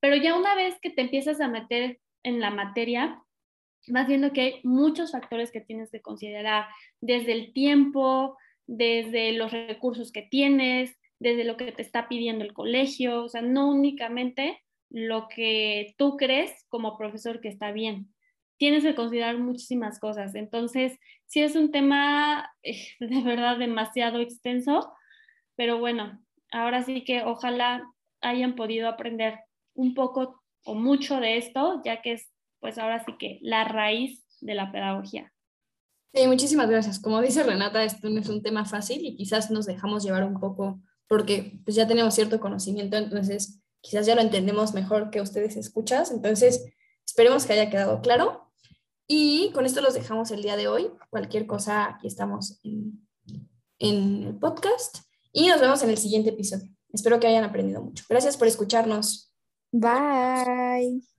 Pero 0.00 0.16
ya 0.16 0.38
una 0.38 0.54
vez 0.54 0.78
que 0.80 0.90
te 0.90 1.02
empiezas 1.02 1.40
a 1.40 1.48
meter 1.48 1.98
en 2.22 2.40
la 2.40 2.50
materia, 2.50 3.22
vas 3.88 4.06
viendo 4.06 4.32
que 4.32 4.40
hay 4.40 4.60
muchos 4.64 5.12
factores 5.12 5.50
que 5.50 5.60
tienes 5.60 5.90
que 5.90 6.00
considerar, 6.00 6.66
desde 7.00 7.32
el 7.32 7.52
tiempo, 7.52 8.36
desde 8.66 9.32
los 9.32 9.52
recursos 9.52 10.12
que 10.12 10.22
tienes, 10.22 10.96
desde 11.18 11.44
lo 11.44 11.56
que 11.56 11.72
te 11.72 11.82
está 11.82 12.08
pidiendo 12.08 12.44
el 12.44 12.52
colegio, 12.52 13.24
o 13.24 13.28
sea, 13.28 13.42
no 13.42 13.70
únicamente 13.70 14.62
lo 14.90 15.28
que 15.28 15.94
tú 15.98 16.16
crees 16.16 16.52
como 16.68 16.96
profesor 16.96 17.40
que 17.40 17.48
está 17.48 17.72
bien, 17.72 18.12
tienes 18.58 18.82
que 18.82 18.94
considerar 18.94 19.38
muchísimas 19.38 19.98
cosas. 19.98 20.34
Entonces, 20.34 20.98
sí 21.26 21.42
es 21.42 21.56
un 21.56 21.70
tema 21.70 22.50
eh, 22.62 22.88
de 23.00 23.22
verdad 23.22 23.58
demasiado 23.58 24.20
extenso, 24.20 24.92
pero 25.56 25.78
bueno, 25.78 26.20
ahora 26.50 26.82
sí 26.82 27.04
que 27.04 27.22
ojalá 27.22 27.82
hayan 28.20 28.54
podido 28.54 28.88
aprender 28.88 29.38
un 29.74 29.94
poco 29.94 30.42
o 30.64 30.74
mucho 30.74 31.20
de 31.20 31.36
esto, 31.36 31.80
ya 31.84 32.02
que 32.02 32.12
es 32.14 32.28
pues 32.66 32.78
ahora 32.78 33.04
sí 33.04 33.12
que 33.16 33.38
la 33.42 33.62
raíz 33.62 34.26
de 34.40 34.56
la 34.56 34.72
pedagogía. 34.72 35.32
Sí, 36.12 36.26
muchísimas 36.26 36.68
gracias. 36.68 36.98
Como 36.98 37.20
dice 37.20 37.44
Renata, 37.44 37.84
esto 37.84 38.10
no 38.10 38.18
es 38.18 38.28
un 38.28 38.42
tema 38.42 38.64
fácil 38.64 39.06
y 39.06 39.14
quizás 39.14 39.52
nos 39.52 39.66
dejamos 39.66 40.02
llevar 40.02 40.24
un 40.24 40.40
poco 40.40 40.80
porque 41.06 41.60
pues 41.64 41.76
ya 41.76 41.86
tenemos 41.86 42.12
cierto 42.12 42.40
conocimiento, 42.40 42.96
entonces 42.96 43.62
quizás 43.80 44.04
ya 44.04 44.16
lo 44.16 44.20
entendemos 44.20 44.74
mejor 44.74 45.10
que 45.10 45.20
ustedes 45.20 45.56
escuchas. 45.56 46.10
Entonces, 46.10 46.66
esperemos 47.06 47.46
que 47.46 47.52
haya 47.52 47.70
quedado 47.70 48.00
claro 48.00 48.50
y 49.06 49.52
con 49.54 49.64
esto 49.64 49.80
los 49.80 49.94
dejamos 49.94 50.32
el 50.32 50.42
día 50.42 50.56
de 50.56 50.66
hoy. 50.66 50.90
Cualquier 51.08 51.46
cosa, 51.46 51.84
aquí 51.84 52.08
estamos 52.08 52.58
en, 52.64 53.06
en 53.78 54.24
el 54.24 54.34
podcast 54.34 55.04
y 55.30 55.46
nos 55.46 55.60
vemos 55.60 55.84
en 55.84 55.90
el 55.90 55.98
siguiente 55.98 56.30
episodio. 56.30 56.68
Espero 56.92 57.20
que 57.20 57.28
hayan 57.28 57.44
aprendido 57.44 57.80
mucho. 57.80 58.02
Gracias 58.08 58.36
por 58.36 58.48
escucharnos. 58.48 59.32
Bye. 59.70 61.15